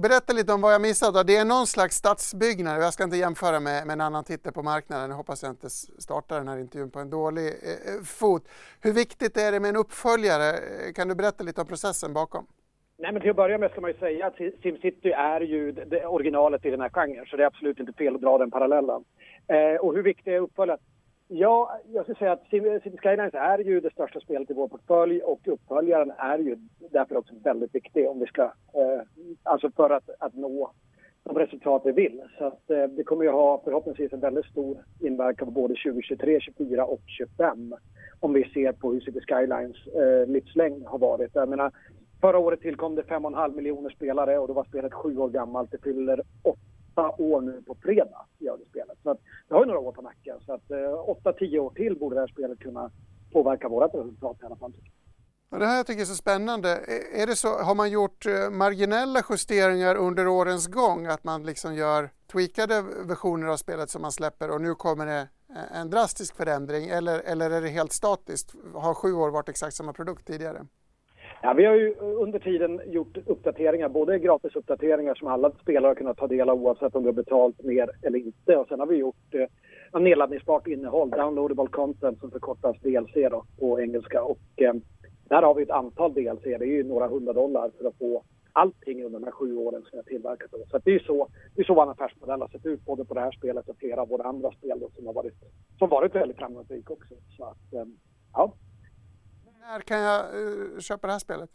[0.00, 1.14] berätta lite om vad jag missat.
[1.14, 1.22] då.
[1.22, 2.82] Det är någon slags stadsbyggnad.
[2.82, 5.10] Jag ska inte jämföra med, med en annan titel på marknaden.
[5.10, 8.48] Jag hoppas jag inte startar den här intervjun på en dålig eh, fot.
[8.80, 10.58] Hur viktigt är det med en uppföljare?
[10.94, 12.46] Kan du berätta lite om processen bakom?
[13.02, 16.06] Nej, men till att börja med ska man ju säga att SimCity är ju det-
[16.06, 19.04] originalet i den här genren, så det är absolut inte fel att dra den parallellen.
[19.48, 20.80] Eh, och hur viktig är uppföljaren?
[21.28, 22.46] Ja, jag skulle säga att
[22.82, 26.56] City Skylines är ju det största spelet i vår portfölj och uppföljaren är ju
[26.92, 29.00] därför också väldigt viktig om vi ska, eh,
[29.42, 30.70] alltså för att, att nå
[31.24, 32.22] de resultat vi vill.
[32.38, 36.40] Så att, eh, det kommer ju ha förhoppningsvis en väldigt stor inverkan på både 2023,
[36.40, 37.74] 2024 och 2025
[38.20, 41.30] om vi ser på hur City Skylines eh, livslängd har varit.
[41.34, 41.72] Jag menar,
[42.20, 45.70] Förra året tillkom det 5,5 miljoner spelare och då var spelet sju år gammalt.
[45.70, 48.98] Det fyller åtta år nu på fredag, gör det spelet.
[49.02, 49.18] Så att,
[49.48, 50.36] det har ju några år på nacken.
[50.46, 52.90] Så att eh, åtta, tio år till borde det här spelet kunna
[53.32, 54.72] påverka vårt resultat i alla fall.
[55.50, 56.68] Det här jag tycker är så spännande.
[57.14, 61.06] Är- det så, har man gjort eh, marginella justeringar under årens gång?
[61.06, 65.28] Att man liksom gör tweakade versioner av spelet som man släpper och nu kommer det
[65.50, 68.54] eh, en drastisk förändring eller, eller är det helt statiskt?
[68.74, 70.66] Har sju år varit exakt samma produkt tidigare?
[71.42, 76.16] Ja, vi har ju under tiden gjort uppdateringar, både gratisuppdateringar som alla spelare har kunnat
[76.16, 78.56] ta del av oavsett om du har betalt mer eller inte.
[78.56, 83.80] Och sen har vi gjort eh, nedladdningsbart innehåll, downloadable content som förkortas DLC då, på
[83.80, 84.22] engelska.
[84.22, 84.74] Och eh,
[85.28, 88.22] där har vi ett antal DLC, det är ju några hundra dollar för att få
[88.52, 90.50] allting under de här sju åren som jag tillverkat.
[90.70, 93.14] Så det är ju så, det är så vår affärsmodell har sett ut både på
[93.14, 95.34] det här spelet och flera av våra andra spel då, som har varit,
[95.78, 97.14] som varit väldigt framgångsrika också.
[97.36, 97.84] Så att, eh,
[98.32, 98.52] ja.
[99.80, 101.50] När kan jag uh, köpa det här spelet?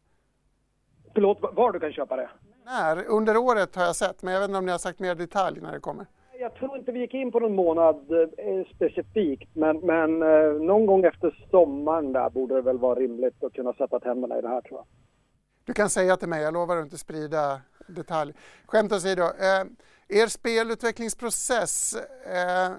[1.14, 2.30] Förlåt, var du kan köpa det?
[2.66, 3.06] När?
[3.08, 5.62] Under året har jag sett, men jag vet inte om ni har sagt mer detalj
[5.62, 6.06] när det kommer.
[6.40, 10.86] Jag tror inte vi gick in på någon månad eh, specifikt, men, men eh, någon
[10.86, 14.50] gång efter sommaren där borde det väl vara rimligt att kunna sätta tänderna i det
[14.50, 14.86] här tror jag.
[15.66, 18.34] Du kan säga till mig, jag lovar att inte sprida detalj.
[18.66, 19.64] Skämt åsido, eh,
[20.08, 21.96] er spelutvecklingsprocess,
[22.26, 22.72] eh,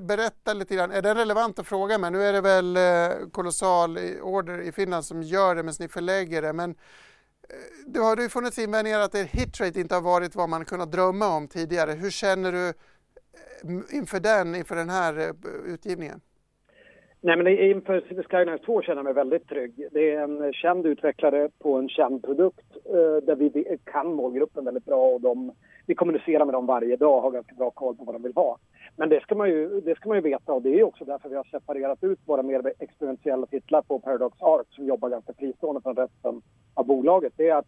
[0.00, 3.98] berätta lite grann, är den relevant att fråga men Nu är det väl eh, Kolossal
[4.22, 6.52] Order i Finland som gör det medan ni förlägger det.
[6.52, 6.76] Men eh,
[7.86, 11.36] det har ju funnits invändningar att er hitrate inte har varit vad man kunnat drömma
[11.36, 11.92] om tidigare.
[11.92, 15.32] Hur känner du eh, inför den, inför den här
[15.66, 16.20] utgivningen?
[17.22, 19.88] Nej, men inför City Skylines 2 känner jag mig väldigt trygg.
[19.92, 22.66] Det är en känd utvecklare på en känd produkt
[23.22, 25.52] där vi kan målgruppen väldigt bra och de,
[25.86, 28.34] vi kommunicerar med dem varje dag och har ganska bra koll på vad de vill
[28.34, 28.58] ha.
[28.96, 31.28] Men det ska, man ju, det ska man ju veta och det är också därför
[31.28, 35.80] vi har separerat ut våra mer experimentella titlar på Paradox Arc som jobbar ganska fristående
[35.80, 36.42] från resten
[36.74, 37.32] av bolaget.
[37.36, 37.66] Det är att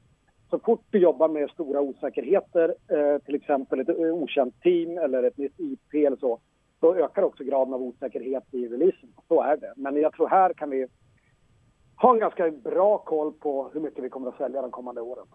[0.50, 5.22] så fort du jobbar med stora osäkerheter, eh, till exempel ett eh, okänt team eller
[5.22, 6.40] ett nytt IP eller så,
[6.80, 9.08] då ökar också graden av osäkerhet i releasen.
[9.28, 9.72] Så är det.
[9.76, 10.86] Men jag tror här kan vi
[11.96, 15.26] ha en ganska bra koll på hur mycket vi kommer att sälja de kommande åren.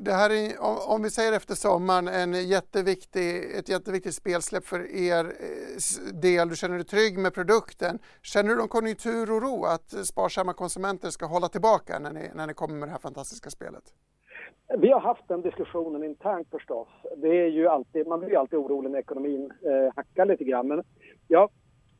[0.00, 0.50] Det här är,
[0.90, 6.48] om vi säger efter sommaren, en jätteviktig, ett jätteviktigt spelsläpp för er eh, del.
[6.48, 7.98] Du känner dig trygg med produkten.
[8.22, 12.74] Känner du någon konjunkturoro att sparsamma konsumenter ska hålla tillbaka när ni, när ni kommer
[12.74, 13.84] med det här fantastiska spelet?
[14.78, 16.88] Vi har haft den diskussionen internt förstås.
[17.16, 20.68] Det är ju alltid, man blir ju alltid orolig när ekonomin eh, hackar lite grann.
[20.68, 20.84] Men
[21.28, 21.50] jag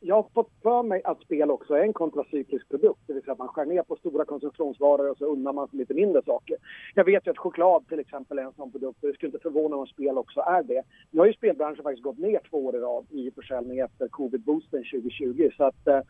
[0.03, 3.33] jag har fått för mig att spel också är en kontracyklisk produkt, det vill säga
[3.33, 6.57] att man skär ner på stora konsumtionsvaror och så unnar man sig lite mindre saker.
[6.95, 9.43] Jag vet ju att choklad till exempel är en sån produkt och det skulle inte
[9.43, 10.83] förvåna om spel också är det.
[11.11, 14.85] Nu har ju spelbranschen faktiskt gått ner två år i rad i försäljning efter covid-boosten
[14.93, 16.01] 2020 så att eh,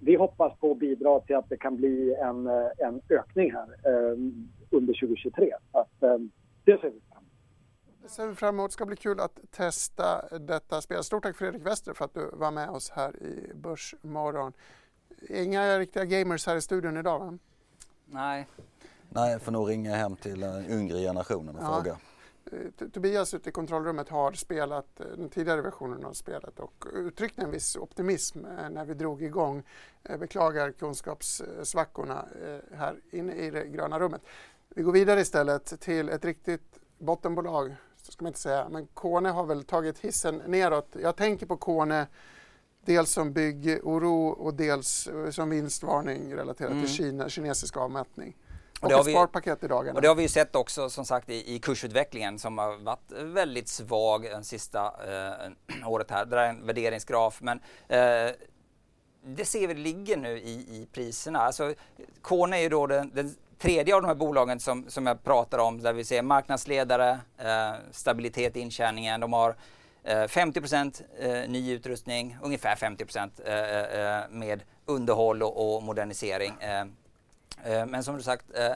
[0.00, 3.68] vi hoppas på att bidra till att det kan bli en, eh, en ökning här
[3.84, 4.18] eh,
[4.70, 5.52] under 2023.
[5.72, 6.18] Så att, eh,
[6.64, 7.00] det ser vi
[8.06, 8.70] det ser vi fram emot.
[8.70, 11.04] Det ska bli kul att testa detta spel.
[11.04, 14.52] Stort tack Fredrik Wester för att du var med oss här i Börsmorgon.
[15.28, 17.38] Inga riktiga gamers här i studion idag va?
[18.06, 18.46] Nej.
[19.08, 21.74] Nej, jag får nog ringa hem till den yngre generationen och ja.
[21.74, 21.98] fråga.
[22.52, 27.42] Eh, Tobias ute i kontrollrummet har spelat eh, den tidigare versionen av spelet och uttryckte
[27.42, 29.62] en viss optimism eh, när vi drog igång.
[30.18, 32.24] Beklagar kunskapssvackorna
[32.74, 34.22] här inne i det gröna rummet.
[34.68, 37.76] Vi går vidare istället till ett riktigt bottenbolag
[38.12, 40.96] ska man inte säga, men Kone har väl tagit hissen neråt.
[41.02, 42.06] Jag tänker på Kone
[42.84, 46.84] dels som byggoro och dels eh, som vinstvarning relaterat mm.
[46.84, 48.36] till Kina, kinesisk avmätning.
[48.80, 49.96] Och, och ett sparpaket i dagarna.
[49.96, 53.12] Och det har vi ju sett också som sagt i, i kursutvecklingen som har varit
[53.12, 56.24] väldigt svag den sista eh, året här.
[56.24, 58.30] Det är en värderingsgraf men eh,
[59.26, 61.38] det ser vi ligger nu i, i priserna.
[61.38, 61.74] Alltså,
[62.22, 65.58] Kone är ju då den, den tredje av de här bolagen som, som jag pratar
[65.58, 69.20] om, där vi ser marknadsledare, eh, stabilitet i intjäningen.
[69.20, 69.56] De har
[70.04, 70.60] eh, 50
[71.18, 73.04] eh, ny utrustning, ungefär 50
[73.44, 76.54] eh, eh, eh, med underhåll och, och modernisering.
[76.60, 76.80] Eh,
[77.64, 78.72] eh men som du sagt, eh,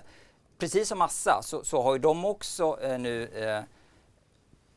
[0.58, 3.28] precis som ASSA så, så har ju de också nu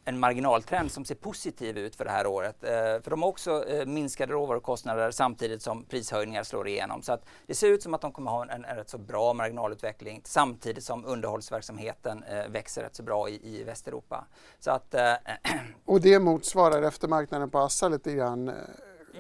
[0.05, 2.63] en marginaltrend som ser positiv ut för det här året.
[2.63, 7.01] Eh, för de har också eh, minskade råvarukostnader samtidigt som prishöjningar slår igenom.
[7.01, 9.33] Så att det ser ut som att de kommer ha en, en, rätt så bra
[9.33, 14.25] marginalutveckling samtidigt som underhållsverksamheten eh, växer rätt så bra i, i Västeuropa.
[14.59, 15.13] Så att, eh,
[15.85, 18.47] och det motsvarar eftermarknaden på Assa lite grann?
[18.47, 18.53] Eh,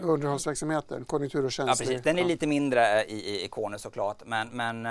[0.01, 1.85] underhållsverksamheten, konjunktur och tjänster.
[1.85, 2.03] Ja, precis.
[2.03, 4.85] Den är lite mindre eh, i, i Ikoner såklart, men, men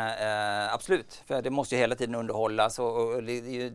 [0.70, 3.72] absolut, för det måste ju hela tiden underhållas och, och det är ju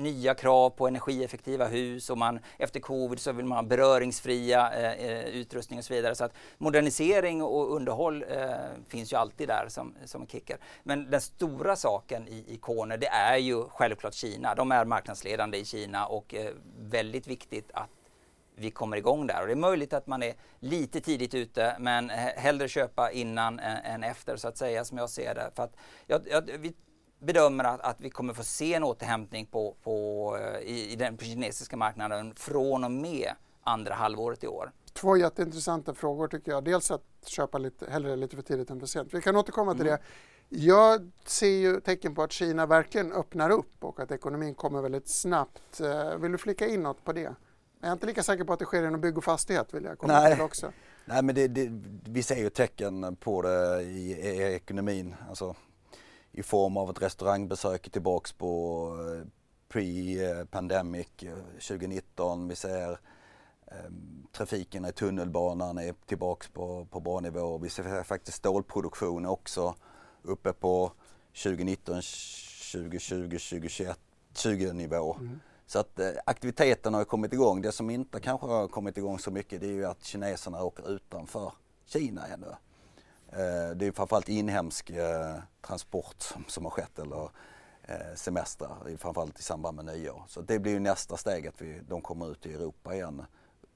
[0.00, 5.10] nya krav på energieffektiva hus och man efter covid så vill man ha beröringsfria eh,
[5.10, 6.14] eh, utrustning och så vidare.
[6.14, 8.50] Så att modernisering och underhåll eh,
[8.88, 10.58] finns ju alltid där som, som en kicker.
[10.82, 14.54] Men den stora saken i, i Kone det är ju självklart Kina.
[14.54, 17.90] De är marknadsledande i Kina och eh, väldigt viktigt att
[18.54, 19.40] vi kommer igång där.
[19.40, 24.04] Och det är möjligt att man är lite tidigt ute men hellre köpa innan än
[24.04, 25.50] efter så att säga som jag ser det.
[25.54, 25.76] För att
[26.06, 26.18] ja,
[26.58, 26.74] vi
[27.20, 31.18] bedömer att, att, vi kommer få se en återhämtning på, på, eh, i, i den
[31.18, 33.30] kinesiska marknaden från och med
[33.62, 34.72] andra halvåret i år.
[34.92, 36.64] Två jätteintressanta frågor tycker jag.
[36.64, 39.14] Dels att köpa lite, hellre lite för tidigt än för sent.
[39.14, 39.98] Vi kan återkomma till mm.
[39.98, 40.02] det.
[40.48, 45.08] Jag ser ju tecken på att Kina verkligen öppnar upp och att ekonomin kommer väldigt
[45.08, 45.80] snabbt.
[45.80, 47.34] Eh, vill du flika in något på det?
[47.80, 49.98] Jag är inte lika säker på att det sker inom bygg och fastighet vill jag
[49.98, 50.34] komma Nej.
[50.34, 50.72] till också.
[51.04, 51.68] Nej men det, det,
[52.04, 55.14] vi ser ju tecken på det i, i ekonomin.
[55.28, 55.56] Alltså,
[56.32, 59.28] I form av att restaurangbesök tillbaks på eh,
[59.68, 61.08] pre-pandemic
[61.68, 62.48] 2019.
[62.48, 62.90] Vi ser
[63.66, 63.90] eh,
[64.32, 67.58] trafiken i tunnelbanan är tillbaks på, på bra nivå.
[67.58, 69.74] Vi ser faktiskt stålproduktion också
[70.22, 70.92] uppe på
[71.42, 73.98] 2019, 2020, 2021,
[74.34, 75.16] 20 nivå.
[75.20, 75.40] Mm.
[75.66, 77.62] Så att eh, aktiviteten har kommit igång.
[77.62, 80.90] Det som inte kanske har kommit igång så mycket det är ju att kineserna åker
[80.90, 81.52] utanför
[81.86, 82.46] Kina ännu.
[83.32, 87.30] Eh, det är framförallt inhemsk eh, transport som, som har skett eller
[87.82, 90.22] eh, semestrar, framförallt i samband med nyår.
[90.28, 93.24] Så det blir ju nästa steg att vi, de kommer ut i Europa igen.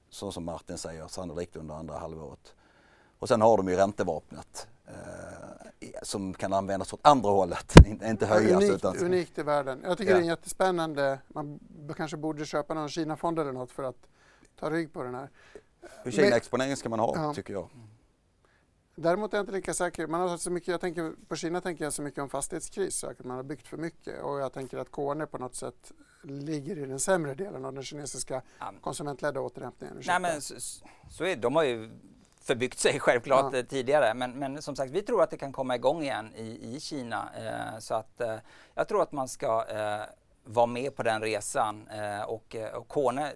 [0.09, 2.53] Så som Martin säger, sannolikt under andra halvåret.
[3.19, 8.63] Och sen har de ju räntevapnet eh, som kan användas åt andra hållet, inte höjas.
[8.63, 8.97] Unikt, utan...
[8.97, 9.81] unikt i världen.
[9.83, 10.17] Jag tycker ja.
[10.17, 11.19] det är jättespännande.
[11.27, 11.59] Man
[11.97, 14.07] kanske borde köpa någon Kina-fond eller något för att
[14.59, 15.29] ta rygg på den här.
[16.05, 17.33] Kina-exponering ska man ha, ja.
[17.33, 17.69] tycker jag.
[18.95, 20.07] Däremot är jag inte lika säker.
[20.07, 23.23] Man har så mycket, jag tänker, på Kina tänker jag så mycket om fastighetskris, att
[23.23, 25.91] man har byggt för mycket och jag tänker att KN på något sätt
[26.23, 28.41] ligger i den sämre delen av den kinesiska
[28.81, 30.01] konsumentledda återhämtningen.
[30.07, 30.55] Nej, men så,
[31.09, 31.89] så är, de har ju
[32.41, 33.63] förbyggt sig självklart ja.
[33.63, 34.13] tidigare.
[34.13, 37.29] Men, men, som sagt, vi tror att det kan komma igång igen i, i Kina.
[37.37, 38.35] Eh, så att eh,
[38.73, 40.01] jag tror att man ska eh,
[40.43, 41.87] vara med på den resan.
[41.87, 43.33] Eh, och, eh, och Kone,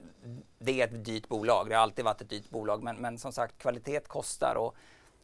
[0.59, 1.69] det är ett dyrt bolag.
[1.69, 2.83] Det har alltid varit ett dyrt bolag.
[2.83, 4.55] Men, men som sagt, kvalitet kostar.
[4.55, 4.75] Och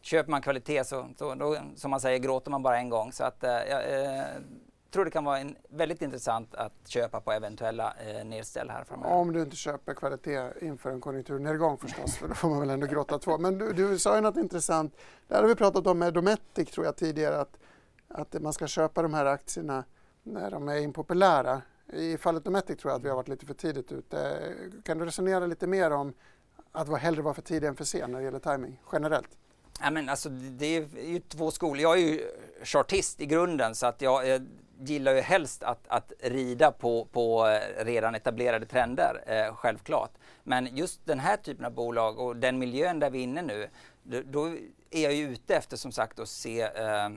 [0.05, 3.11] köper man kvalitet så, så då, som man säger, gråter man bara en gång.
[3.11, 4.41] Så att, eh, eh
[4.91, 9.15] tror det kan vara en, väldigt intressant att köpa på eventuella eh, nedställ här framöver.
[9.15, 12.87] Om du inte köper kvalitet inför en konjunkturnedgång förstås, för då får man väl ändå
[12.87, 13.37] gråta två.
[13.37, 14.95] Men du, du sa ju något intressant.
[15.27, 17.57] Det har vi pratat om med Dometic tror jag tidigare, att,
[18.07, 19.83] att man ska köpa de här aktierna
[20.23, 21.61] när de är impopulära.
[21.93, 24.39] I fallet Dometic tror jag att vi har varit lite för tidigt ute.
[24.83, 26.13] Kan du resonera lite mer om
[26.71, 29.37] att hellre vara för tidig än för sen när det gäller timing generellt?
[29.81, 31.81] Ja, men alltså, det är ju två skolor.
[31.81, 32.31] Jag är ju
[32.63, 34.41] chartist i grunden så att jag eh,
[34.79, 40.11] gillar ju helst att, att rida på, på eh, redan etablerade trender, eh, självklart.
[40.43, 43.69] Men just den här typen av bolag och den miljön där vi är inne nu,
[44.03, 44.45] då, då
[44.91, 47.09] är jag ju ute efter som sagt att se eh,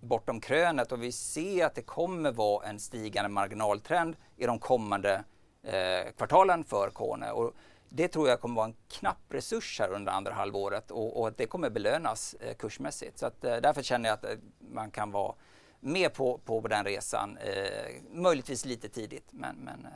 [0.00, 5.24] bortom krönet och vi ser att det kommer vara en stigande marginaltrend i de kommande
[5.62, 7.30] eh, kvartalen för Kone.
[7.30, 7.54] Och
[7.92, 11.46] det tror jag kommer vara en knapp resurs här under andra halvåret och, och det
[11.46, 13.18] kommer belönas eh, kursmässigt.
[13.18, 14.30] Så att, eh, därför känner jag att eh,
[14.72, 15.34] man kan vara
[15.80, 17.36] med på, på den resan.
[17.36, 19.92] Eh, möjligtvis lite tidigt, men, men eh,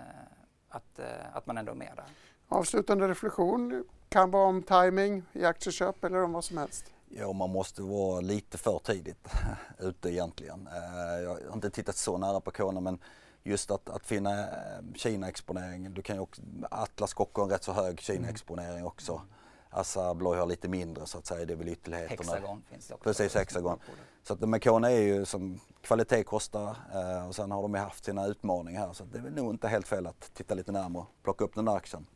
[0.69, 2.05] att, eh, att man ändå är med där.
[2.49, 6.93] Avslutande reflektion kan vara om timing i aktieköp eller om vad som helst?
[7.09, 9.29] Ja, man måste vara lite för tidigt
[9.79, 10.67] ute egentligen.
[10.67, 12.99] Eh, jag har inte tittat så nära på Kona men
[13.45, 14.47] just att, att finna eh,
[14.95, 15.95] Kina-exponering.
[15.95, 19.13] Du kan ju också, Atlas Copco har en rätt så hög Kina-exponering också.
[19.13, 19.25] Mm.
[19.71, 22.33] Assa Abloy har lite mindre så att säga, det är väl ytterligheterna.
[22.33, 23.05] Hexagon finns det också.
[23.05, 23.79] Precis, Hexagon.
[24.23, 28.05] Så att Mekona är ju som kvalitet kostar eh, och sen har de ju haft
[28.05, 31.03] sina utmaningar här så det är väl nog inte helt fel att titta lite närmare
[31.03, 32.07] och plocka upp den där aktien.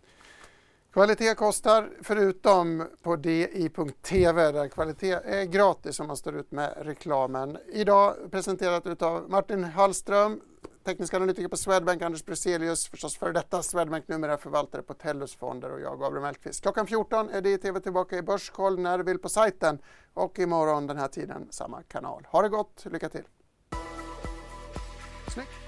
[0.93, 7.59] Kvalitet kostar förutom på di.tv där kvalitet är gratis om man står ut med reklamen.
[7.67, 10.41] Idag presenterat av Martin Hallström,
[10.89, 15.71] teknisk analytiker på Swedbank, Anders Brezelius, förstås före detta Swedbank, numera förvaltare på Tellus fonder
[15.71, 16.63] och jag, Gabriel Mellqvist.
[16.63, 19.79] Klockan 14 är det TV tillbaka i Börskoll när du vill på sajten
[20.15, 22.27] och imorgon den här tiden samma kanal.
[22.31, 23.25] Ha det gott, lycka till!
[25.35, 25.68] Snyggt.